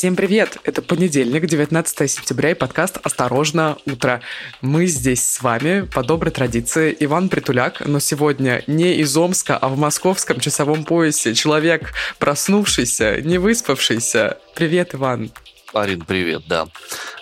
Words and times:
Всем 0.00 0.16
привет! 0.16 0.56
Это 0.64 0.80
понедельник, 0.80 1.44
19 1.44 2.10
сентября 2.10 2.52
и 2.52 2.54
подкаст 2.54 2.96
«Осторожно, 3.02 3.76
утро». 3.84 4.22
Мы 4.62 4.86
здесь 4.86 5.22
с 5.22 5.42
вами, 5.42 5.82
по 5.82 6.02
доброй 6.02 6.32
традиции, 6.32 6.96
Иван 7.00 7.28
Притуляк, 7.28 7.82
но 7.84 8.00
сегодня 8.00 8.64
не 8.66 8.94
из 8.94 9.14
Омска, 9.14 9.58
а 9.58 9.68
в 9.68 9.76
московском 9.76 10.40
часовом 10.40 10.86
поясе. 10.86 11.34
Человек, 11.34 11.92
проснувшийся, 12.18 13.20
не 13.20 13.36
выспавшийся. 13.36 14.38
Привет, 14.54 14.94
Иван! 14.94 15.32
Арин, 15.74 16.00
привет, 16.00 16.44
да. 16.48 16.68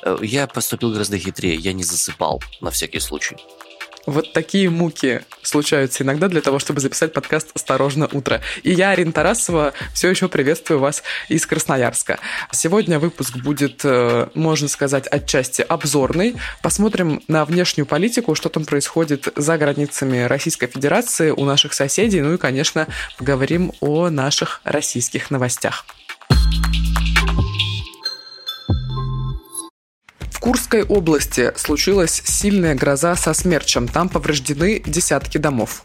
Э, 0.05 0.17
я 0.23 0.47
поступил 0.47 0.93
гораздо 0.93 1.19
хитрее, 1.19 1.57
я 1.57 1.73
не 1.73 1.83
засыпал, 1.83 2.41
на 2.61 2.71
всякий 2.71 3.01
случай. 3.01 3.37
Вот 4.09 4.33
такие 4.33 4.71
муки 4.71 5.21
случаются 5.43 6.03
иногда 6.03 6.29
для 6.29 6.41
того, 6.41 6.59
чтобы 6.59 6.81
записать 6.81 7.13
подкаст 7.13 7.51
«Осторожно, 7.55 8.09
утро». 8.11 8.41
И 8.63 8.73
я, 8.73 8.93
Арина 8.93 9.13
Тарасова, 9.13 9.75
все 9.93 10.09
еще 10.09 10.29
приветствую 10.29 10.81
вас 10.81 11.03
из 11.29 11.45
Красноярска. 11.47 12.19
Сегодня 12.51 12.99
выпуск 12.99 13.37
будет, 13.37 13.83
э, 13.85 14.29
можно 14.33 14.69
сказать, 14.69 15.07
отчасти 15.09 15.61
обзорный. 15.61 16.37
Посмотрим 16.63 17.23
на 17.29 17.45
внешнюю 17.45 17.85
политику, 17.85 18.35
что 18.35 18.49
там 18.49 18.65
происходит 18.65 19.29
за 19.37 19.59
границами 19.59 20.21
Российской 20.23 20.69
Федерации, 20.69 21.29
у 21.29 21.45
наших 21.45 21.75
соседей, 21.75 22.23
ну 22.23 22.33
и, 22.33 22.39
конечно, 22.39 22.87
поговорим 23.19 23.75
о 23.81 24.09
наших 24.09 24.63
российских 24.65 25.31
новостях. 25.31 25.85
В 30.39 30.41
Курской 30.41 30.85
области 30.85 31.53
случилась 31.57 32.23
сильная 32.25 32.77
гроза 32.77 33.17
со 33.17 33.35
смерчем. 33.35 33.89
Там 33.89 34.09
повреждены 34.09 34.81
десятки 34.87 35.37
домов. 35.37 35.83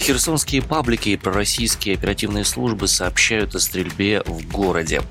Херсонские 0.00 0.62
паблики 0.62 1.10
и 1.10 1.18
пророссийские 1.18 1.96
оперативные 1.96 2.46
службы 2.46 2.88
сообщают 2.88 3.54
о 3.54 3.60
стрельбе 3.60 4.22
в 4.24 4.48
городе. 4.50 5.02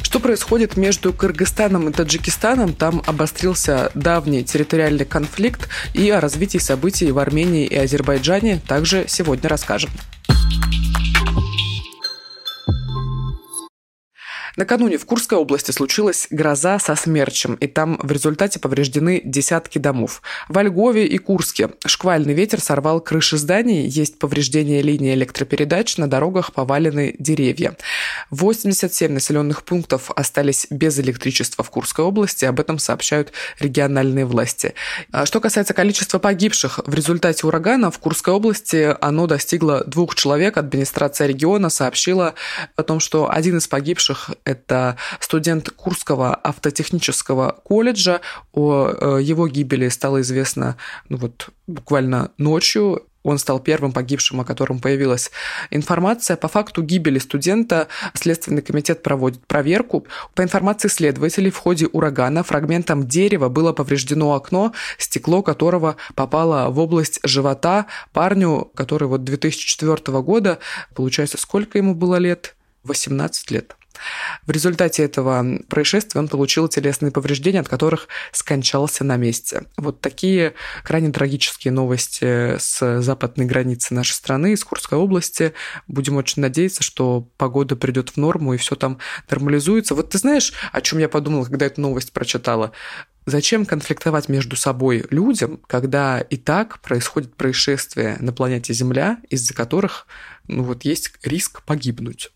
Что 0.00 0.20
происходит 0.20 0.78
между 0.78 1.12
Кыргызстаном 1.12 1.90
и 1.90 1.92
Таджикистаном? 1.92 2.72
Там 2.72 3.02
обострился 3.06 3.92
давний 3.94 4.42
территориальный 4.42 5.04
конфликт 5.04 5.68
и 5.92 6.08
о 6.08 6.18
развитии 6.18 6.56
событий 6.56 7.12
в 7.12 7.18
Армении 7.18 7.66
и 7.66 7.76
Азербайджане 7.76 8.58
также 8.66 9.04
сегодня 9.06 9.50
расскажем. 9.50 9.90
Накануне 14.56 14.98
в 14.98 15.06
Курской 15.06 15.38
области 15.38 15.70
случилась 15.70 16.26
гроза 16.30 16.78
со 16.78 16.94
смерчем, 16.94 17.54
и 17.54 17.66
там 17.66 17.98
в 18.02 18.12
результате 18.12 18.58
повреждены 18.58 19.22
десятки 19.24 19.78
домов. 19.78 20.20
В 20.48 20.60
Львове 20.62 21.06
и 21.06 21.16
Курске 21.18 21.70
шквальный 21.86 22.34
ветер 22.34 22.60
сорвал 22.60 23.00
крыши 23.00 23.38
зданий, 23.38 23.86
есть 23.86 24.18
повреждения 24.18 24.82
линии 24.82 25.14
электропередач, 25.14 25.96
на 25.96 26.08
дорогах 26.08 26.52
повалены 26.52 27.14
деревья. 27.18 27.76
87 28.30 29.12
населенных 29.12 29.62
пунктов 29.62 30.10
остались 30.14 30.66
без 30.70 30.98
электричества 30.98 31.64
в 31.64 31.70
Курской 31.70 32.04
области, 32.04 32.44
об 32.44 32.60
этом 32.60 32.78
сообщают 32.78 33.32
региональные 33.58 34.26
власти. 34.26 34.74
А 35.12 35.24
что 35.24 35.40
касается 35.40 35.72
количества 35.72 36.18
погибших 36.18 36.80
в 36.84 36.94
результате 36.94 37.46
урагана, 37.46 37.90
в 37.90 37.98
Курской 37.98 38.34
области 38.34 38.94
оно 39.00 39.26
достигло 39.26 39.82
двух 39.84 40.14
человек. 40.14 40.58
Администрация 40.58 41.26
региона 41.26 41.70
сообщила 41.70 42.34
о 42.76 42.82
том, 42.82 43.00
что 43.00 43.30
один 43.30 43.58
из 43.58 43.66
погибших 43.66 44.30
это 44.44 44.96
студент 45.20 45.70
Курского 45.70 46.34
автотехнического 46.34 47.60
колледжа. 47.64 48.20
О 48.52 48.88
э, 48.88 49.22
его 49.22 49.48
гибели 49.48 49.88
стало 49.88 50.20
известно 50.20 50.76
ну 51.08 51.18
вот, 51.18 51.50
буквально 51.66 52.30
ночью. 52.38 53.06
Он 53.22 53.38
стал 53.38 53.60
первым 53.60 53.92
погибшим, 53.92 54.40
о 54.40 54.44
котором 54.44 54.80
появилась 54.80 55.30
информация. 55.70 56.36
По 56.36 56.48
факту 56.48 56.82
гибели 56.82 57.18
студента 57.18 57.88
Следственный 58.14 58.62
комитет 58.62 59.02
проводит 59.02 59.46
проверку. 59.46 60.06
По 60.34 60.42
информации 60.42 60.88
следователей, 60.88 61.50
в 61.50 61.56
ходе 61.56 61.86
урагана 61.86 62.42
фрагментом 62.42 63.06
дерева 63.06 63.48
было 63.48 63.72
повреждено 63.72 64.34
окно, 64.34 64.72
стекло 64.98 65.42
которого 65.42 65.96
попало 66.14 66.70
в 66.70 66.78
область 66.78 67.20
живота 67.22 67.86
парню, 68.12 68.70
который 68.74 69.06
вот 69.06 69.24
2004 69.24 70.20
года, 70.20 70.58
получается, 70.94 71.38
сколько 71.38 71.78
ему 71.78 71.94
было 71.94 72.16
лет? 72.16 72.56
18 72.84 73.50
лет. 73.52 73.76
В 74.46 74.50
результате 74.50 75.02
этого 75.04 75.58
происшествия 75.68 76.20
он 76.20 76.28
получил 76.28 76.68
телесные 76.68 77.12
повреждения, 77.12 77.60
от 77.60 77.68
которых 77.68 78.08
скончался 78.32 79.04
на 79.04 79.16
месте. 79.16 79.64
Вот 79.76 80.00
такие 80.00 80.54
крайне 80.84 81.12
трагические 81.12 81.72
новости 81.72 82.58
с 82.58 83.00
западной 83.00 83.46
границы 83.46 83.94
нашей 83.94 84.12
страны, 84.12 84.52
из 84.52 84.64
Курской 84.64 84.98
области. 84.98 85.52
Будем 85.86 86.16
очень 86.16 86.42
надеяться, 86.42 86.82
что 86.82 87.28
погода 87.36 87.76
придет 87.76 88.10
в 88.10 88.16
норму 88.16 88.54
и 88.54 88.58
все 88.58 88.76
там 88.76 88.98
нормализуется. 89.30 89.94
Вот 89.94 90.10
ты 90.10 90.18
знаешь, 90.18 90.52
о 90.72 90.80
чем 90.80 90.98
я 90.98 91.08
подумала, 91.08 91.44
когда 91.44 91.66
эту 91.66 91.80
новость 91.80 92.12
прочитала? 92.12 92.72
Зачем 93.24 93.66
конфликтовать 93.66 94.28
между 94.28 94.56
собой 94.56 95.06
людям, 95.10 95.60
когда 95.68 96.20
и 96.20 96.36
так 96.36 96.80
происходит 96.80 97.36
происшествие 97.36 98.16
на 98.18 98.32
планете 98.32 98.72
Земля, 98.72 99.18
из-за 99.30 99.54
которых 99.54 100.08
ну 100.48 100.64
вот, 100.64 100.84
есть 100.84 101.12
риск 101.22 101.62
погибнуть? 101.62 102.32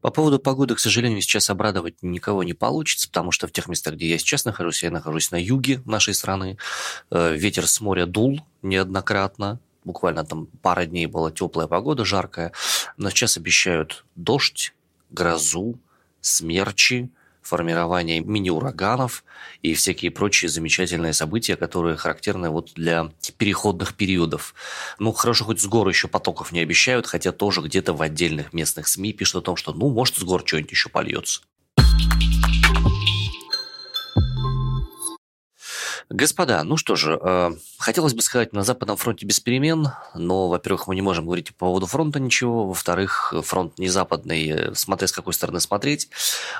По 0.00 0.10
поводу 0.10 0.38
погоды, 0.38 0.74
к 0.74 0.80
сожалению, 0.80 1.20
сейчас 1.20 1.50
обрадовать 1.50 1.96
никого 2.02 2.42
не 2.42 2.54
получится, 2.54 3.08
потому 3.08 3.32
что 3.32 3.46
в 3.46 3.52
тех 3.52 3.68
местах, 3.68 3.94
где 3.94 4.08
я 4.08 4.18
сейчас 4.18 4.44
нахожусь, 4.44 4.82
я 4.82 4.90
нахожусь 4.90 5.30
на 5.30 5.40
юге 5.42 5.82
нашей 5.84 6.14
страны. 6.14 6.58
Э, 7.10 7.34
ветер 7.36 7.66
с 7.66 7.80
моря 7.80 8.06
дул 8.06 8.40
неоднократно, 8.62 9.60
буквально 9.84 10.24
там 10.24 10.46
пара 10.62 10.86
дней 10.86 11.06
была 11.06 11.30
теплая 11.30 11.66
погода, 11.66 12.04
жаркая, 12.04 12.52
но 12.96 13.10
сейчас 13.10 13.36
обещают 13.36 14.04
дождь, 14.16 14.74
грозу, 15.10 15.78
смерчи, 16.20 17.10
формирование 17.50 18.20
мини-ураганов 18.20 19.24
и 19.62 19.74
всякие 19.74 20.12
прочие 20.12 20.48
замечательные 20.48 21.12
события, 21.12 21.56
которые 21.56 21.96
характерны 21.96 22.48
вот 22.48 22.72
для 22.74 23.10
переходных 23.38 23.94
периодов. 23.94 24.54
Ну, 25.00 25.12
хорошо, 25.12 25.44
хоть 25.46 25.60
с 25.60 25.66
гор 25.66 25.88
еще 25.88 26.06
потоков 26.06 26.52
не 26.52 26.60
обещают, 26.60 27.06
хотя 27.06 27.32
тоже 27.32 27.60
где-то 27.60 27.92
в 27.92 28.02
отдельных 28.02 28.52
местных 28.52 28.86
СМИ 28.86 29.12
пишут 29.12 29.42
о 29.42 29.46
том, 29.46 29.56
что, 29.56 29.72
ну, 29.72 29.90
может, 29.90 30.16
с 30.16 30.22
гор 30.22 30.42
что-нибудь 30.46 30.70
еще 30.70 30.88
польется. 30.88 31.42
Господа, 36.10 36.64
ну 36.64 36.76
что 36.76 36.96
же, 36.96 37.16
э, 37.22 37.52
хотелось 37.78 38.14
бы 38.14 38.22
сказать, 38.22 38.52
на 38.52 38.64
Западном 38.64 38.96
фронте 38.96 39.24
без 39.24 39.38
перемен, 39.38 39.90
но, 40.16 40.48
во-первых, 40.48 40.88
мы 40.88 40.96
не 40.96 41.02
можем 41.02 41.24
говорить 41.24 41.54
по 41.54 41.66
поводу 41.66 41.86
фронта 41.86 42.18
ничего, 42.18 42.66
во-вторых, 42.66 43.32
фронт 43.44 43.78
не 43.78 43.88
западный, 43.88 44.48
э, 44.48 44.74
смотря 44.74 45.06
с 45.06 45.12
какой 45.12 45.34
стороны 45.34 45.60
смотреть. 45.60 46.08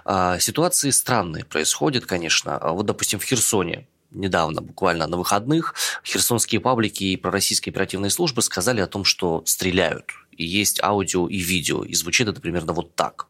Э, 0.04 0.36
ситуации 0.38 0.90
странные 0.90 1.44
происходят, 1.44 2.06
конечно. 2.06 2.56
А 2.58 2.70
вот, 2.70 2.86
допустим, 2.86 3.18
в 3.18 3.24
Херсоне 3.24 3.88
недавно, 4.12 4.62
буквально 4.62 5.08
на 5.08 5.16
выходных, 5.16 5.74
херсонские 6.04 6.60
паблики 6.60 7.04
и 7.04 7.16
пророссийские 7.16 7.72
оперативные 7.72 8.10
службы 8.10 8.42
сказали 8.42 8.80
о 8.80 8.86
том, 8.86 9.04
что 9.04 9.42
стреляют. 9.46 10.12
И 10.30 10.44
есть 10.44 10.80
аудио 10.80 11.26
и 11.28 11.38
видео, 11.38 11.82
и 11.82 11.94
звучит 11.94 12.28
это 12.28 12.40
примерно 12.40 12.72
вот 12.72 12.94
так. 12.94 13.26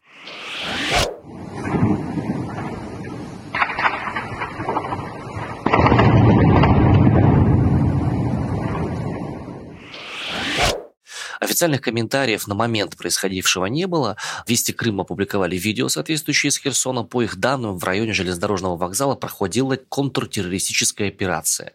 Официальных 11.41 11.81
комментариев 11.81 12.47
на 12.47 12.53
момент 12.53 12.95
происходившего 12.95 13.65
не 13.65 13.87
было. 13.87 14.15
Вести 14.45 14.73
Крым 14.73 15.01
опубликовали 15.01 15.57
видео, 15.57 15.89
соответствующие 15.89 16.51
с 16.51 16.57
Херсона. 16.57 17.03
По 17.03 17.23
их 17.23 17.37
данным, 17.37 17.79
в 17.79 17.83
районе 17.83 18.13
железнодорожного 18.13 18.77
вокзала 18.77 19.15
проходила 19.15 19.75
контртеррористическая 19.75 21.07
операция. 21.07 21.73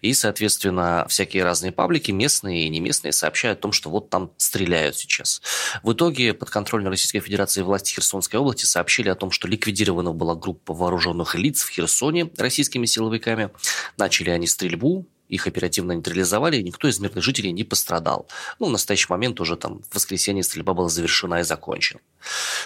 И, 0.00 0.14
соответственно, 0.14 1.04
всякие 1.10 1.44
разные 1.44 1.72
паблики, 1.72 2.10
местные 2.10 2.64
и 2.64 2.70
не 2.70 2.80
местные, 2.80 3.12
сообщают 3.12 3.58
о 3.58 3.62
том, 3.62 3.72
что 3.72 3.90
вот 3.90 4.08
там 4.08 4.30
стреляют 4.38 4.96
сейчас. 4.96 5.42
В 5.82 5.92
итоге 5.92 6.32
под 6.32 6.48
контролем 6.48 6.88
Российской 6.88 7.20
Федерации 7.20 7.60
власти 7.60 7.92
Херсонской 7.92 8.40
области 8.40 8.64
сообщили 8.64 9.10
о 9.10 9.14
том, 9.14 9.30
что 9.30 9.46
ликвидирована 9.46 10.12
была 10.12 10.34
группа 10.36 10.72
вооруженных 10.72 11.34
лиц 11.34 11.64
в 11.64 11.68
Херсоне 11.68 12.30
российскими 12.38 12.86
силовиками. 12.86 13.50
Начали 13.98 14.30
они 14.30 14.46
стрельбу, 14.46 15.06
их 15.32 15.46
оперативно 15.46 15.92
нейтрализовали, 15.92 16.58
и 16.58 16.62
никто 16.62 16.88
из 16.88 17.00
мирных 17.00 17.24
жителей 17.24 17.52
не 17.52 17.64
пострадал. 17.64 18.28
Ну, 18.58 18.66
в 18.66 18.70
настоящий 18.70 19.06
момент 19.08 19.40
уже 19.40 19.56
там 19.56 19.82
в 19.90 19.94
воскресенье 19.94 20.42
стрельба 20.42 20.74
была 20.74 20.90
завершена 20.90 21.40
и 21.40 21.42
закончена. 21.42 22.00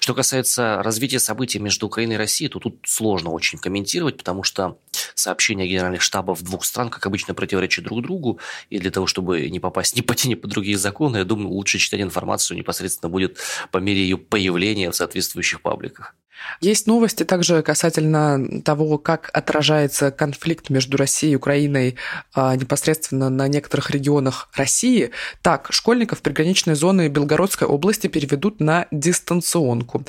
Что 0.00 0.14
касается 0.14 0.82
развития 0.82 1.20
событий 1.20 1.60
между 1.60 1.86
Украиной 1.86 2.14
и 2.14 2.18
Россией, 2.18 2.50
то 2.50 2.58
тут 2.58 2.80
сложно 2.84 3.30
очень 3.30 3.58
комментировать, 3.58 4.16
потому 4.16 4.42
что 4.42 4.78
сообщения 5.14 5.66
генеральных 5.66 6.02
штабов 6.02 6.43
двух 6.43 6.64
стран, 6.64 6.90
как 6.90 7.06
обычно, 7.06 7.34
противоречат 7.34 7.84
друг 7.84 8.02
другу, 8.02 8.40
и 8.70 8.78
для 8.78 8.90
того, 8.90 9.06
чтобы 9.06 9.48
не 9.48 9.60
попасть 9.60 9.96
ни 9.96 10.00
по 10.00 10.14
те, 10.14 10.28
ни 10.28 10.34
по 10.34 10.48
другие 10.48 10.78
законы, 10.78 11.19
я 11.19 11.25
думаю, 11.25 11.48
лучше 11.48 11.78
читать 11.78 12.00
информацию 12.00 12.56
непосредственно 12.56 13.10
будет 13.10 13.38
по 13.70 13.78
мере 13.78 14.00
ее 14.00 14.19
появления 14.19 14.90
в 14.90 14.96
соответствующих 14.96 15.60
пабликах. 15.60 16.14
Есть 16.60 16.87
новости 16.87 17.25
также 17.25 17.62
касательно 17.62 18.62
того, 18.62 18.98
как 18.98 19.31
отражается 19.32 20.10
конфликт 20.10 20.70
между 20.70 20.96
Россией 20.96 21.32
и 21.32 21.37
Украиной 21.37 21.96
а, 22.34 22.56
непосредственно 22.56 23.31
на 23.31 23.49
некоторых 23.49 23.90
регионах 23.90 24.49
России. 24.54 25.10
Так, 25.42 25.69
школьников 25.70 26.22
приграничной 26.22 26.75
зоны 26.75 27.08
Белгородской 27.08 27.66
области 27.66 28.06
переведут 28.06 28.60
на 28.60 28.87
дистанционку. 28.90 30.04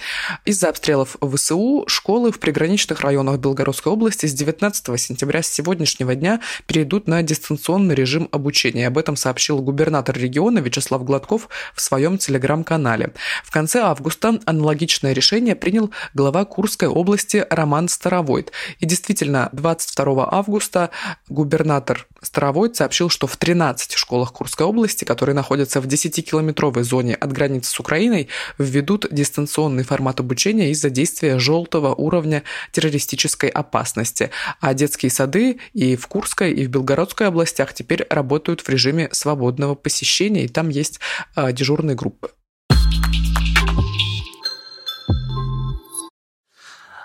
Из-за 0.45 0.69
обстрелов 0.69 1.18
ВСУ 1.22 1.86
школы 1.88 2.31
в 2.31 2.40
приграничных 2.40 3.01
районах 3.01 3.40
Белгородской 3.40 3.92
области 3.92 4.25
с 4.25 4.33
19 4.33 4.77
сентября 4.98 5.42
с 5.42 5.48
сегодняшнего 5.48 6.16
дня 6.16 6.42
перейдут 6.66 7.08
на 7.08 7.22
дистанционный 7.24 7.96
режим 7.96 8.30
обучения. 8.32 8.88
Об 8.88 8.98
этом 8.98 9.16
сообщил 9.16 9.60
губернатор 9.60 10.18
региона 10.18 10.60
Вячеслав 10.60 11.04
Гладков 11.04 11.50
в 11.74 11.82
своем 11.82 12.18
телеграм-канале. 12.18 13.14
В 13.44 13.52
конце 13.52 13.80
августа 13.82 14.40
аналогичное 14.46 15.14
решение 15.14 15.56
принял 15.56 15.92
глава 16.14 16.46
Курской 16.46 16.88
области 16.88 17.46
Роман 17.50 17.90
Старовойт. 17.90 18.52
И 18.80 18.86
действительно, 18.86 19.50
22 19.54 20.28
августа 20.32 20.90
губернатор 21.30 22.08
Старовойт 22.22 22.76
сообщил, 22.76 23.10
что 23.10 23.28
в 23.28 23.38
13 23.38 23.94
школах 23.94 24.34
Курской 24.34 24.66
области, 24.66 25.06
которые 25.06 25.36
находятся 25.36 25.82
в 25.82 25.86
10-километровой 25.86 26.84
зоне 26.84 27.16
от 27.16 27.32
границы 27.32 27.72
с 27.72 27.80
Украиной, 27.80 28.28
введут 28.58 29.06
дистанционный 29.12 29.84
формат 29.84 30.20
обучения 30.20 30.72
из-за 30.72 30.90
действия 30.90 31.40
желтого 31.40 31.94
уровня 31.94 32.44
террористической 32.72 33.50
опасности. 33.50 34.32
А 34.60 34.67
детские 34.74 35.12
сады 35.12 35.60
и 35.74 35.96
в 35.96 36.08
Курской, 36.08 36.52
и 36.52 36.66
в 36.66 36.69
Белгородской 36.69 37.28
областях 37.28 37.74
теперь 37.74 38.06
работают 38.10 38.62
в 38.62 38.69
режиме 38.69 39.10
свободного 39.12 39.75
посещения, 39.75 40.46
и 40.46 40.48
там 40.48 40.69
есть 40.69 41.00
а, 41.36 41.52
дежурные 41.52 41.96
группы. 41.96 42.31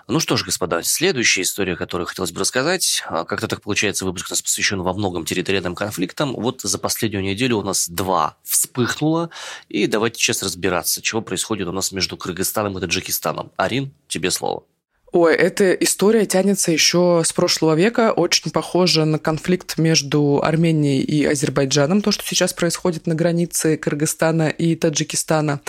Ну 0.08 0.20
что 0.20 0.36
ж, 0.36 0.44
господа, 0.44 0.82
следующая 0.82 1.42
история, 1.42 1.76
которую 1.76 2.06
хотелось 2.06 2.32
бы 2.32 2.40
рассказать, 2.40 3.02
а, 3.06 3.24
как-то 3.24 3.48
так 3.48 3.62
получается, 3.62 4.04
выпуск 4.04 4.26
у 4.28 4.32
нас 4.32 4.42
посвящен 4.42 4.82
во 4.82 4.92
многом 4.92 5.24
территориальным 5.24 5.74
конфликтам. 5.74 6.34
Вот 6.34 6.60
за 6.60 6.78
последнюю 6.78 7.22
неделю 7.22 7.58
у 7.58 7.62
нас 7.62 7.88
два 7.88 8.36
вспыхнуло, 8.42 9.30
и 9.68 9.86
давайте 9.86 10.20
сейчас 10.20 10.42
разбираться, 10.42 11.00
чего 11.00 11.22
происходит 11.22 11.68
у 11.68 11.72
нас 11.72 11.92
между 11.92 12.16
Кыргызстаном 12.16 12.76
и 12.76 12.80
Таджикистаном. 12.80 13.52
Арин, 13.56 13.94
тебе 14.08 14.30
слово. 14.30 14.64
Ой, 15.12 15.34
эта 15.34 15.72
история 15.72 16.24
тянется 16.24 16.72
еще 16.72 17.22
с 17.22 17.34
прошлого 17.34 17.74
века, 17.74 18.12
очень 18.12 18.50
похожа 18.50 19.04
на 19.04 19.18
конфликт 19.18 19.76
между 19.76 20.40
Арменией 20.42 21.02
и 21.02 21.26
Азербайджаном, 21.26 22.00
то, 22.00 22.12
что 22.12 22.24
сейчас 22.24 22.54
происходит 22.54 23.06
на 23.06 23.14
границе 23.14 23.76
Кыргызстана 23.76 24.48
и 24.48 24.74
Таджикистана. 24.74 25.60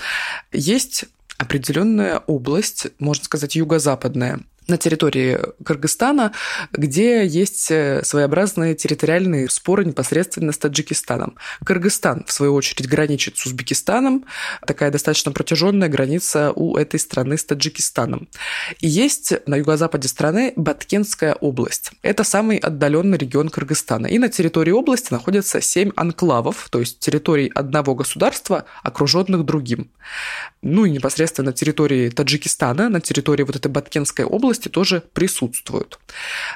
Есть 0.54 1.06
определенная 1.38 2.20
область, 2.20 2.88
можно 3.00 3.26
сказать, 3.26 3.58
юго-западная, 3.58 4.40
на 4.68 4.78
территории 4.78 5.40
Кыргызстана, 5.64 6.34
где 6.72 7.26
есть 7.26 7.70
э, 7.72 8.02
своеобразные 8.04 8.76
территориальные 8.76 9.50
споры 9.50 9.86
непосредственно 9.86 10.52
с 10.52 10.58
Таджикистаном. 10.58 11.36
Кыргызстан, 11.66 12.26
в 12.26 12.32
свою 12.32 12.54
очередь, 12.54 12.88
граничит 12.88 13.38
с 13.38 13.46
Узбекистаном, 13.46 14.26
такая 14.66 14.92
достаточно 14.92 15.32
протяженная 15.32 15.90
граница 15.90 16.52
у 16.56 16.78
этой 16.78 17.00
страны 17.00 17.38
с 17.38 17.46
Таджикистаном. 17.46 18.28
И 18.80 18.88
есть 18.88 19.34
на 19.48 19.56
юго-западе 19.56 20.08
страны 20.08 20.54
Баткенская 20.56 21.36
область. 21.36 21.92
Это 22.02 22.24
самый 22.24 22.58
отдаленный 22.58 23.18
регион 23.18 23.50
Кыргызстана. 23.50 24.08
И 24.08 24.18
на 24.20 24.30
территории 24.30 24.72
области 24.72 25.12
находятся 25.12 25.62
семь 25.62 25.92
анклавов, 25.96 26.68
то 26.70 26.80
есть 26.80 27.00
территорий 27.00 27.52
одного 27.54 27.96
государства, 27.96 28.66
окруженных 28.84 29.44
другим. 29.46 29.92
Ну 30.62 30.86
и 30.86 30.92
непосредственно 30.92 31.48
на 31.48 31.54
территории 31.54 32.10
Таджикистана, 32.10 32.90
на 32.90 33.02
территории 33.02 33.44
вот 33.44 33.56
этой 33.56 33.70
Баткенской 33.70 34.26
области 34.26 34.53
области 34.54 34.70
тоже 34.70 35.02
присутствуют. 35.14 36.00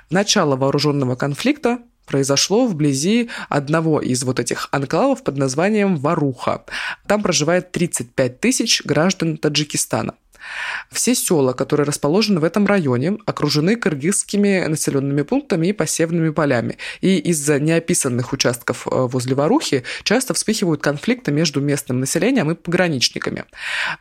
Начало 0.10 0.56
вооруженного 0.56 1.16
конфликта 1.16 1.80
произошло 2.06 2.68
вблизи 2.68 3.30
одного 3.50 4.00
из 4.00 4.24
вот 4.24 4.40
этих 4.40 4.70
анклавов 4.72 5.24
под 5.24 5.38
названием 5.38 5.98
Варуха. 5.98 6.64
Там 7.08 7.24
проживает 7.24 7.72
35 7.72 8.40
тысяч 8.40 8.82
граждан 8.86 9.38
Таджикистана. 9.38 10.14
Все 10.92 11.16
села, 11.16 11.54
которые 11.54 11.86
расположены 11.86 12.40
в 12.40 12.44
этом 12.44 12.66
районе, 12.66 13.18
окружены 13.26 13.76
кыргызскими 13.76 14.66
населенными 14.68 15.22
пунктами 15.22 15.68
и 15.68 15.74
посевными 15.74 16.30
полями. 16.30 16.78
И 17.02 17.18
из-за 17.18 17.60
неописанных 17.60 18.34
участков 18.34 18.88
э, 18.88 18.90
возле 18.92 19.36
Варухи 19.36 19.84
часто 20.04 20.34
вспыхивают 20.34 20.82
конфликты 20.82 21.32
между 21.32 21.62
местным 21.62 22.00
населением 22.00 22.52
и 22.52 22.56
пограничниками. 22.56 23.46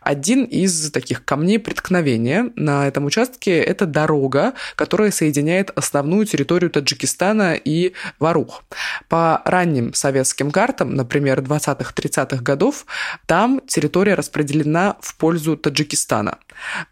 Один 0.00 0.44
из 0.44 0.90
таких 0.90 1.24
камней 1.24 1.58
преткновения 1.58 2.52
на 2.56 2.86
этом 2.86 3.04
участке– 3.04 3.58
это 3.62 3.86
дорога, 3.86 4.54
которая 4.76 5.10
соединяет 5.10 5.70
основную 5.76 6.26
территорию 6.26 6.70
Таджикистана 6.70 7.54
и 7.54 7.92
Варух. 8.18 8.62
По 9.08 9.42
ранним 9.44 9.94
советским 9.94 10.50
картам, 10.50 10.94
например, 10.94 11.40
20-30-х 11.40 12.42
годов, 12.42 12.86
там 13.26 13.60
территория 13.66 14.14
распределена 14.14 14.96
в 15.00 15.16
пользу 15.16 15.56
Таджикистана. 15.56 16.35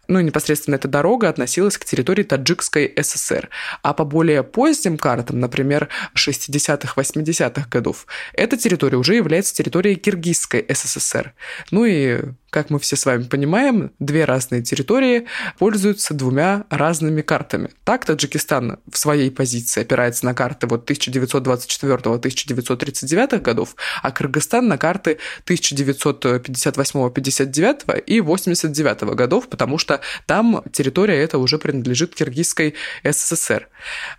Ну, 0.07 0.19
непосредственно 0.19 0.75
эта 0.75 0.87
дорога 0.87 1.29
относилась 1.29 1.77
к 1.77 1.85
территории 1.85 2.23
Таджикской 2.23 2.93
ССР. 3.01 3.49
А 3.81 3.93
по 3.93 4.05
более 4.05 4.43
поздним 4.43 4.97
картам, 4.97 5.39
например, 5.39 5.89
60-х, 6.15 6.93
80-х 7.01 7.67
годов, 7.69 8.05
эта 8.33 8.57
территория 8.57 8.97
уже 8.97 9.15
является 9.15 9.53
территорией 9.53 9.95
Киргизской 9.95 10.65
СССР. 10.69 11.33
Ну 11.71 11.85
и 11.85 12.21
как 12.55 12.69
мы 12.69 12.79
все 12.79 12.95
с 12.95 13.05
вами 13.05 13.23
понимаем, 13.23 13.91
две 13.99 14.23
разные 14.23 14.61
территории 14.61 15.25
пользуются 15.59 16.13
двумя 16.13 16.63
разными 16.69 17.21
картами. 17.21 17.69
Так 17.83 18.05
Таджикистан 18.05 18.79
в 18.89 18.97
своей 18.97 19.29
позиции 19.29 19.81
опирается 19.81 20.23
на 20.23 20.33
карты 20.33 20.65
вот 20.65 20.89
1924-1939 20.89 23.41
годов, 23.41 23.75
а 24.01 24.11
Кыргызстан 24.11 24.69
на 24.69 24.77
карты 24.77 25.17
1958-59 25.47 27.99
и 27.99 28.21
89 28.21 29.01
годов, 29.15 29.49
потому 29.49 29.77
что 29.77 29.99
там 30.25 30.63
территория 30.71 31.21
эта 31.21 31.39
уже 31.39 31.57
принадлежит 31.57 32.15
Киргизской 32.15 32.75
СССР. 33.03 33.67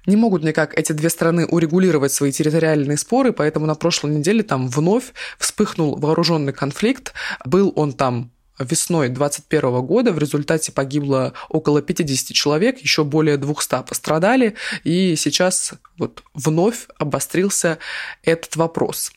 Не 0.05 0.17
могут 0.17 0.44
никак 0.44 0.79
эти 0.79 0.93
две 0.93 1.09
страны 1.09 1.47
урегулировать 1.47 2.12
свои 2.12 2.33
территориальные 2.33 2.99
споры, 2.99 3.33
поэтому 3.33 3.65
на 3.65 3.77
прошлой 3.77 4.11
неделе 4.11 4.43
там 4.43 4.69
вновь 4.69 5.15
вспыхнул 5.38 5.97
вооруженный 5.97 6.53
конфликт. 6.53 7.15
Был 7.47 7.73
он 7.77 7.94
там 7.94 8.25
весной 8.58 9.08
2021 9.08 9.82
года 9.82 10.12
в 10.12 10.19
результате 10.19 10.73
погибло 10.73 11.32
около 11.49 11.82
50 11.82 12.35
человек, 12.35 12.79
еще 12.79 13.05
более 13.05 13.37
200 13.37 13.83
пострадали, 13.88 14.54
и 14.85 15.16
сейчас 15.16 15.75
вот 15.99 16.23
вновь 16.35 16.87
обострился 16.99 17.78
этот 18.23 18.57
вопрос. 18.57 19.12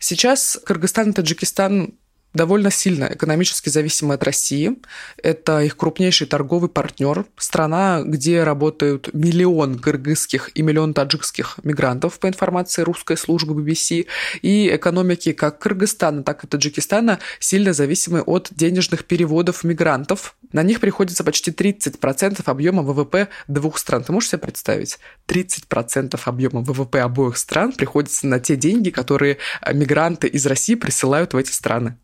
Сейчас 0.00 0.58
Кыргызстан 0.64 1.10
и 1.10 1.12
Таджикистан 1.12 1.94
довольно 2.34 2.70
сильно 2.70 3.10
экономически 3.12 3.68
зависимы 3.68 4.14
от 4.14 4.22
России. 4.22 4.76
Это 5.22 5.62
их 5.62 5.76
крупнейший 5.76 6.26
торговый 6.26 6.68
партнер, 6.68 7.24
страна, 7.36 8.02
где 8.04 8.44
работают 8.44 9.10
миллион 9.12 9.78
кыргызских 9.78 10.50
и 10.54 10.62
миллион 10.62 10.94
таджикских 10.94 11.58
мигрантов, 11.62 12.18
по 12.18 12.28
информации 12.28 12.82
русской 12.82 13.16
службы 13.16 13.60
BBC. 13.60 14.06
И 14.42 14.74
экономики 14.74 15.32
как 15.32 15.58
Кыргызстана, 15.58 16.22
так 16.22 16.44
и 16.44 16.46
Таджикистана 16.46 17.18
сильно 17.40 17.72
зависимы 17.72 18.22
от 18.22 18.48
денежных 18.50 19.04
переводов 19.04 19.64
мигрантов. 19.64 20.34
На 20.52 20.62
них 20.62 20.80
приходится 20.80 21.24
почти 21.24 21.50
30% 21.50 22.42
объема 22.46 22.82
ВВП 22.82 23.28
двух 23.48 23.78
стран. 23.78 24.04
Ты 24.04 24.12
можешь 24.12 24.30
себе 24.30 24.38
представить? 24.38 24.98
30% 25.26 26.20
объема 26.24 26.60
ВВП 26.62 27.00
обоих 27.00 27.36
стран 27.36 27.72
приходится 27.72 28.26
на 28.26 28.40
те 28.40 28.56
деньги, 28.56 28.90
которые 28.90 29.38
мигранты 29.72 30.26
из 30.26 30.46
России 30.46 30.74
присылают 30.74 31.34
в 31.34 31.36
эти 31.36 31.50
страны. 31.50 31.98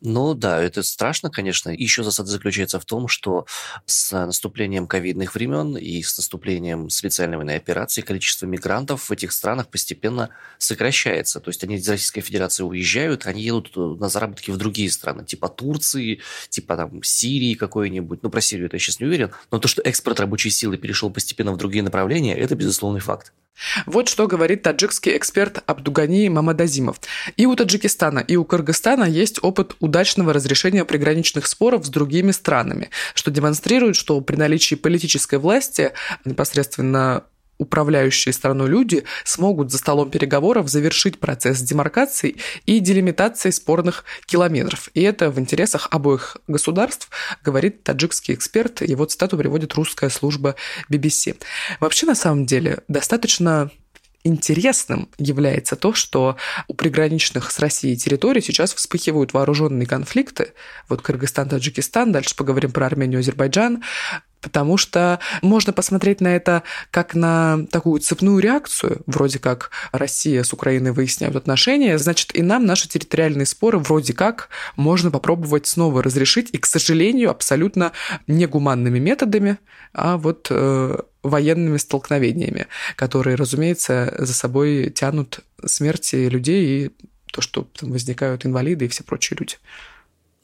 Ну 0.00 0.34
да, 0.34 0.62
это 0.62 0.84
страшно, 0.84 1.28
конечно. 1.28 1.70
Еще 1.70 2.04
засада 2.04 2.30
заключается 2.30 2.78
в 2.78 2.84
том, 2.84 3.08
что 3.08 3.46
с 3.84 4.12
наступлением 4.12 4.86
ковидных 4.86 5.34
времен 5.34 5.76
и 5.76 6.02
с 6.02 6.16
наступлением 6.16 6.88
специальной 6.88 7.36
военной 7.36 7.56
операции 7.56 8.02
количество 8.02 8.46
мигрантов 8.46 9.08
в 9.08 9.12
этих 9.12 9.32
странах 9.32 9.68
постепенно 9.68 10.30
сокращается. 10.58 11.40
То 11.40 11.48
есть 11.48 11.64
они 11.64 11.76
из 11.76 11.88
Российской 11.88 12.20
Федерации 12.20 12.62
уезжают, 12.62 13.26
они 13.26 13.42
едут 13.42 13.76
на 13.76 14.08
заработки 14.08 14.52
в 14.52 14.56
другие 14.56 14.90
страны, 14.90 15.24
типа 15.24 15.48
Турции, 15.48 16.20
типа 16.48 16.76
там 16.76 17.02
Сирии 17.02 17.54
какой-нибудь. 17.54 18.22
Ну, 18.22 18.30
про 18.30 18.40
Сирию 18.40 18.66
это 18.66 18.76
я 18.76 18.80
сейчас 18.80 19.00
не 19.00 19.06
уверен. 19.06 19.32
Но 19.50 19.58
то, 19.58 19.66
что 19.66 19.82
экспорт 19.82 20.20
рабочей 20.20 20.50
силы 20.50 20.78
перешел 20.78 21.10
постепенно 21.10 21.50
в 21.52 21.56
другие 21.56 21.82
направления, 21.82 22.36
это 22.36 22.54
безусловный 22.54 23.00
факт. 23.00 23.32
Вот 23.86 24.08
что 24.08 24.26
говорит 24.26 24.62
таджикский 24.62 25.16
эксперт 25.16 25.62
Абдугани 25.66 26.28
Мамадазимов. 26.28 27.00
И 27.36 27.46
у 27.46 27.54
Таджикистана, 27.56 28.20
и 28.20 28.36
у 28.36 28.44
Кыргызстана 28.44 29.04
есть 29.04 29.38
опыт 29.42 29.76
удачного 29.80 30.32
разрешения 30.32 30.84
приграничных 30.84 31.46
споров 31.46 31.84
с 31.86 31.88
другими 31.88 32.30
странами, 32.30 32.90
что 33.14 33.30
демонстрирует, 33.30 33.96
что 33.96 34.20
при 34.20 34.36
наличии 34.36 34.74
политической 34.74 35.38
власти 35.38 35.92
непосредственно 36.24 37.24
управляющие 37.58 38.32
страной 38.32 38.68
люди 38.68 39.04
смогут 39.24 39.70
за 39.70 39.78
столом 39.78 40.10
переговоров 40.10 40.68
завершить 40.68 41.18
процесс 41.18 41.60
демаркации 41.60 42.36
и 42.66 42.80
делимитации 42.80 43.50
спорных 43.50 44.04
километров. 44.26 44.90
И 44.94 45.02
это 45.02 45.30
в 45.30 45.38
интересах 45.38 45.88
обоих 45.90 46.36
государств, 46.46 47.10
говорит 47.44 47.82
таджикский 47.82 48.34
эксперт. 48.34 48.80
Его 48.80 49.04
цитату 49.04 49.36
приводит 49.36 49.74
русская 49.74 50.10
служба 50.10 50.54
BBC. 50.90 51.36
Вообще, 51.80 52.06
на 52.06 52.14
самом 52.14 52.46
деле, 52.46 52.82
достаточно 52.88 53.70
интересным 54.24 55.08
является 55.18 55.76
то, 55.76 55.94
что 55.94 56.36
у 56.66 56.74
приграничных 56.74 57.50
с 57.50 57.58
Россией 57.58 57.96
территорий 57.96 58.40
сейчас 58.40 58.74
вспыхивают 58.74 59.32
вооруженные 59.32 59.86
конфликты. 59.86 60.52
Вот 60.88 61.02
Кыргызстан, 61.02 61.48
Таджикистан, 61.48 62.12
дальше 62.12 62.36
поговорим 62.36 62.72
про 62.72 62.86
Армению, 62.86 63.20
Азербайджан 63.20 63.82
потому 64.40 64.76
что 64.76 65.18
можно 65.42 65.72
посмотреть 65.72 66.20
на 66.20 66.28
это 66.36 66.62
как 66.90 67.14
на 67.14 67.66
такую 67.70 68.00
цепную 68.00 68.38
реакцию, 68.38 69.02
вроде 69.06 69.38
как 69.38 69.70
Россия 69.92 70.42
с 70.42 70.52
Украиной 70.52 70.92
выясняют 70.92 71.36
отношения, 71.36 71.98
значит, 71.98 72.34
и 72.34 72.42
нам 72.42 72.66
наши 72.66 72.88
территориальные 72.88 73.46
споры 73.46 73.78
вроде 73.78 74.12
как 74.12 74.48
можно 74.76 75.10
попробовать 75.10 75.66
снова 75.66 76.02
разрешить, 76.02 76.50
и, 76.52 76.58
к 76.58 76.66
сожалению, 76.66 77.30
абсолютно 77.30 77.92
негуманными 78.26 78.98
методами, 78.98 79.58
а 79.92 80.16
вот 80.16 80.48
э, 80.50 80.96
военными 81.22 81.76
столкновениями, 81.76 82.66
которые, 82.96 83.36
разумеется, 83.36 84.14
за 84.18 84.34
собой 84.34 84.90
тянут 84.90 85.40
смерти 85.64 86.16
людей 86.28 86.86
и 86.86 86.90
то, 87.32 87.40
что 87.40 87.68
там 87.78 87.90
возникают 87.90 88.46
инвалиды 88.46 88.86
и 88.86 88.88
все 88.88 89.04
прочие 89.04 89.36
люди. 89.38 89.56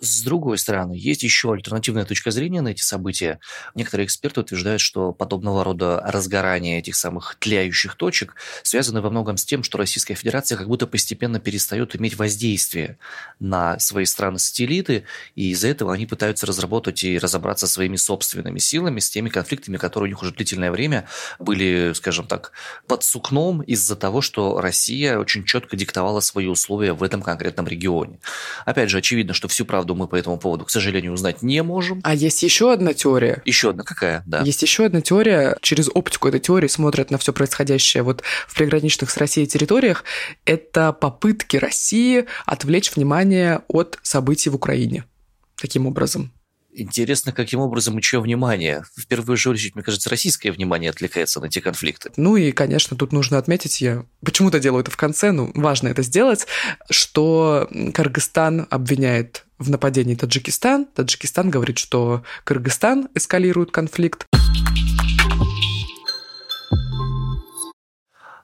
С 0.01 0.23
другой 0.23 0.59
стороны, 0.59 0.95
есть 0.95 1.23
еще 1.23 1.53
альтернативная 1.53 2.05
точка 2.05 2.31
зрения 2.31 2.61
на 2.61 2.69
эти 2.69 2.83
события. 2.83 3.39
Некоторые 3.75 4.07
эксперты 4.07 4.41
утверждают, 4.41 4.81
что 4.81 5.13
подобного 5.13 5.63
рода 5.63 6.01
разгорание 6.05 6.79
этих 6.79 6.97
самых 6.97 7.37
тляющих 7.39 7.95
точек 7.95 8.35
связано 8.63 9.01
во 9.01 9.11
многом 9.11 9.37
с 9.37 9.45
тем, 9.45 9.63
что 9.63 9.79
Российская 9.79 10.15
Федерация 10.15 10.59
как 10.59 10.69
будто 10.69 10.87
постепенно 10.87 11.39
перестает 11.39 11.95
иметь 11.97 12.17
воздействие 12.17 12.99
на 13.39 13.79
свои 13.79 14.05
страны-сателлиты, 14.05 15.05
и 15.37 15.51
из-за 15.51 15.69
этого 15.69 15.95
они 15.95 16.07
пытаются 16.07 16.47
разработать 16.47 17.05
и 17.05 17.19
разобраться 17.19 17.67
своими 17.67 17.97
собственными 17.97 18.59
силами 18.59 18.99
с 18.99 19.09
теми 19.09 19.29
конфликтами, 19.29 19.77
которые 19.77 20.09
у 20.09 20.11
них 20.11 20.23
уже 20.23 20.33
длительное 20.33 20.73
время 20.73 21.07
были, 21.39 21.93
скажем 21.95 22.27
так, 22.27 22.53
под 22.89 23.05
сукном 23.05 23.63
из-за 23.63 23.97
того, 23.97 24.21
что 24.21 24.61
Россия 24.61 25.19
очень 25.19 25.45
четко 25.45 25.77
диктовала 25.77 26.21
свои 26.21 26.47
условия 26.47 26.93
в 26.93 27.03
этом 27.03 27.23
конкретном 27.23 27.69
регионе. 27.69 28.19
Опять 28.65 28.91
же, 28.91 28.99
очевидно, 28.99 29.35
что 29.35 29.49
всю 29.49 29.65
правду 29.85 29.95
мы 29.95 30.09
по 30.09 30.17
этому 30.17 30.39
поводу, 30.39 30.65
к 30.65 30.71
сожалению, 30.71 31.13
узнать 31.13 31.43
не 31.43 31.63
можем. 31.63 32.01
А 32.05 32.15
есть 32.15 32.43
еще 32.43 32.73
одна 32.73 32.95
теория. 32.95 33.43
Еще 33.45 33.71
одна 33.71 33.85
какая, 33.85 34.23
да. 34.27 34.41
Есть 34.41 34.63
еще 34.63 34.87
одна 34.87 35.03
теория. 35.03 35.59
Через 35.61 35.91
оптику 35.93 36.29
этой 36.29 36.41
теории 36.41 36.69
смотрят 36.69 37.11
на 37.11 37.19
все 37.19 37.33
происходящее 37.33 38.03
вот 38.03 38.23
в 38.49 38.55
приграничных 38.55 39.11
с 39.11 39.17
Россией 39.19 39.47
территориях. 39.47 40.05
Это 40.47 40.93
попытки 40.93 41.59
России 41.59 42.25
отвлечь 42.47 42.97
внимание 42.97 43.61
от 43.69 43.99
событий 44.03 44.49
в 44.51 44.55
Украине. 44.55 45.05
Таким 45.57 45.87
образом. 45.87 46.33
Интересно, 46.77 47.31
каким 47.31 47.61
образом 47.61 47.97
и 47.97 48.03
чье 48.03 48.21
внимание? 48.21 48.85
В 48.97 49.07
первую 49.07 49.37
же 49.37 49.49
очередь, 49.51 49.77
мне 49.77 49.85
кажется, 49.85 50.11
российское 50.11 50.51
внимание 50.51 50.91
отвлекается 50.91 51.41
на 51.41 51.47
эти 51.47 51.61
конфликты. 51.61 52.11
Ну 52.17 52.37
и, 52.37 52.51
конечно, 52.51 52.97
тут 52.97 53.13
нужно 53.13 53.39
отметить, 53.39 53.81
я 53.81 54.05
почему-то 54.25 54.59
делаю 54.59 54.83
это 54.83 54.91
в 54.91 54.97
конце, 54.97 55.31
но 55.31 55.53
важно 55.55 55.87
это 55.87 56.03
сделать, 56.03 56.49
что 56.91 57.69
Кыргызстан 57.95 58.67
обвиняет 58.71 59.47
в 59.59 59.71
нападении 59.71 60.17
Таджикистан. 60.17 60.87
Таджикистан 60.87 61.49
говорит, 61.49 61.79
что 61.79 62.25
Кыргызстан 62.43 63.09
эскалирует 63.15 63.71
конфликт. 63.71 64.27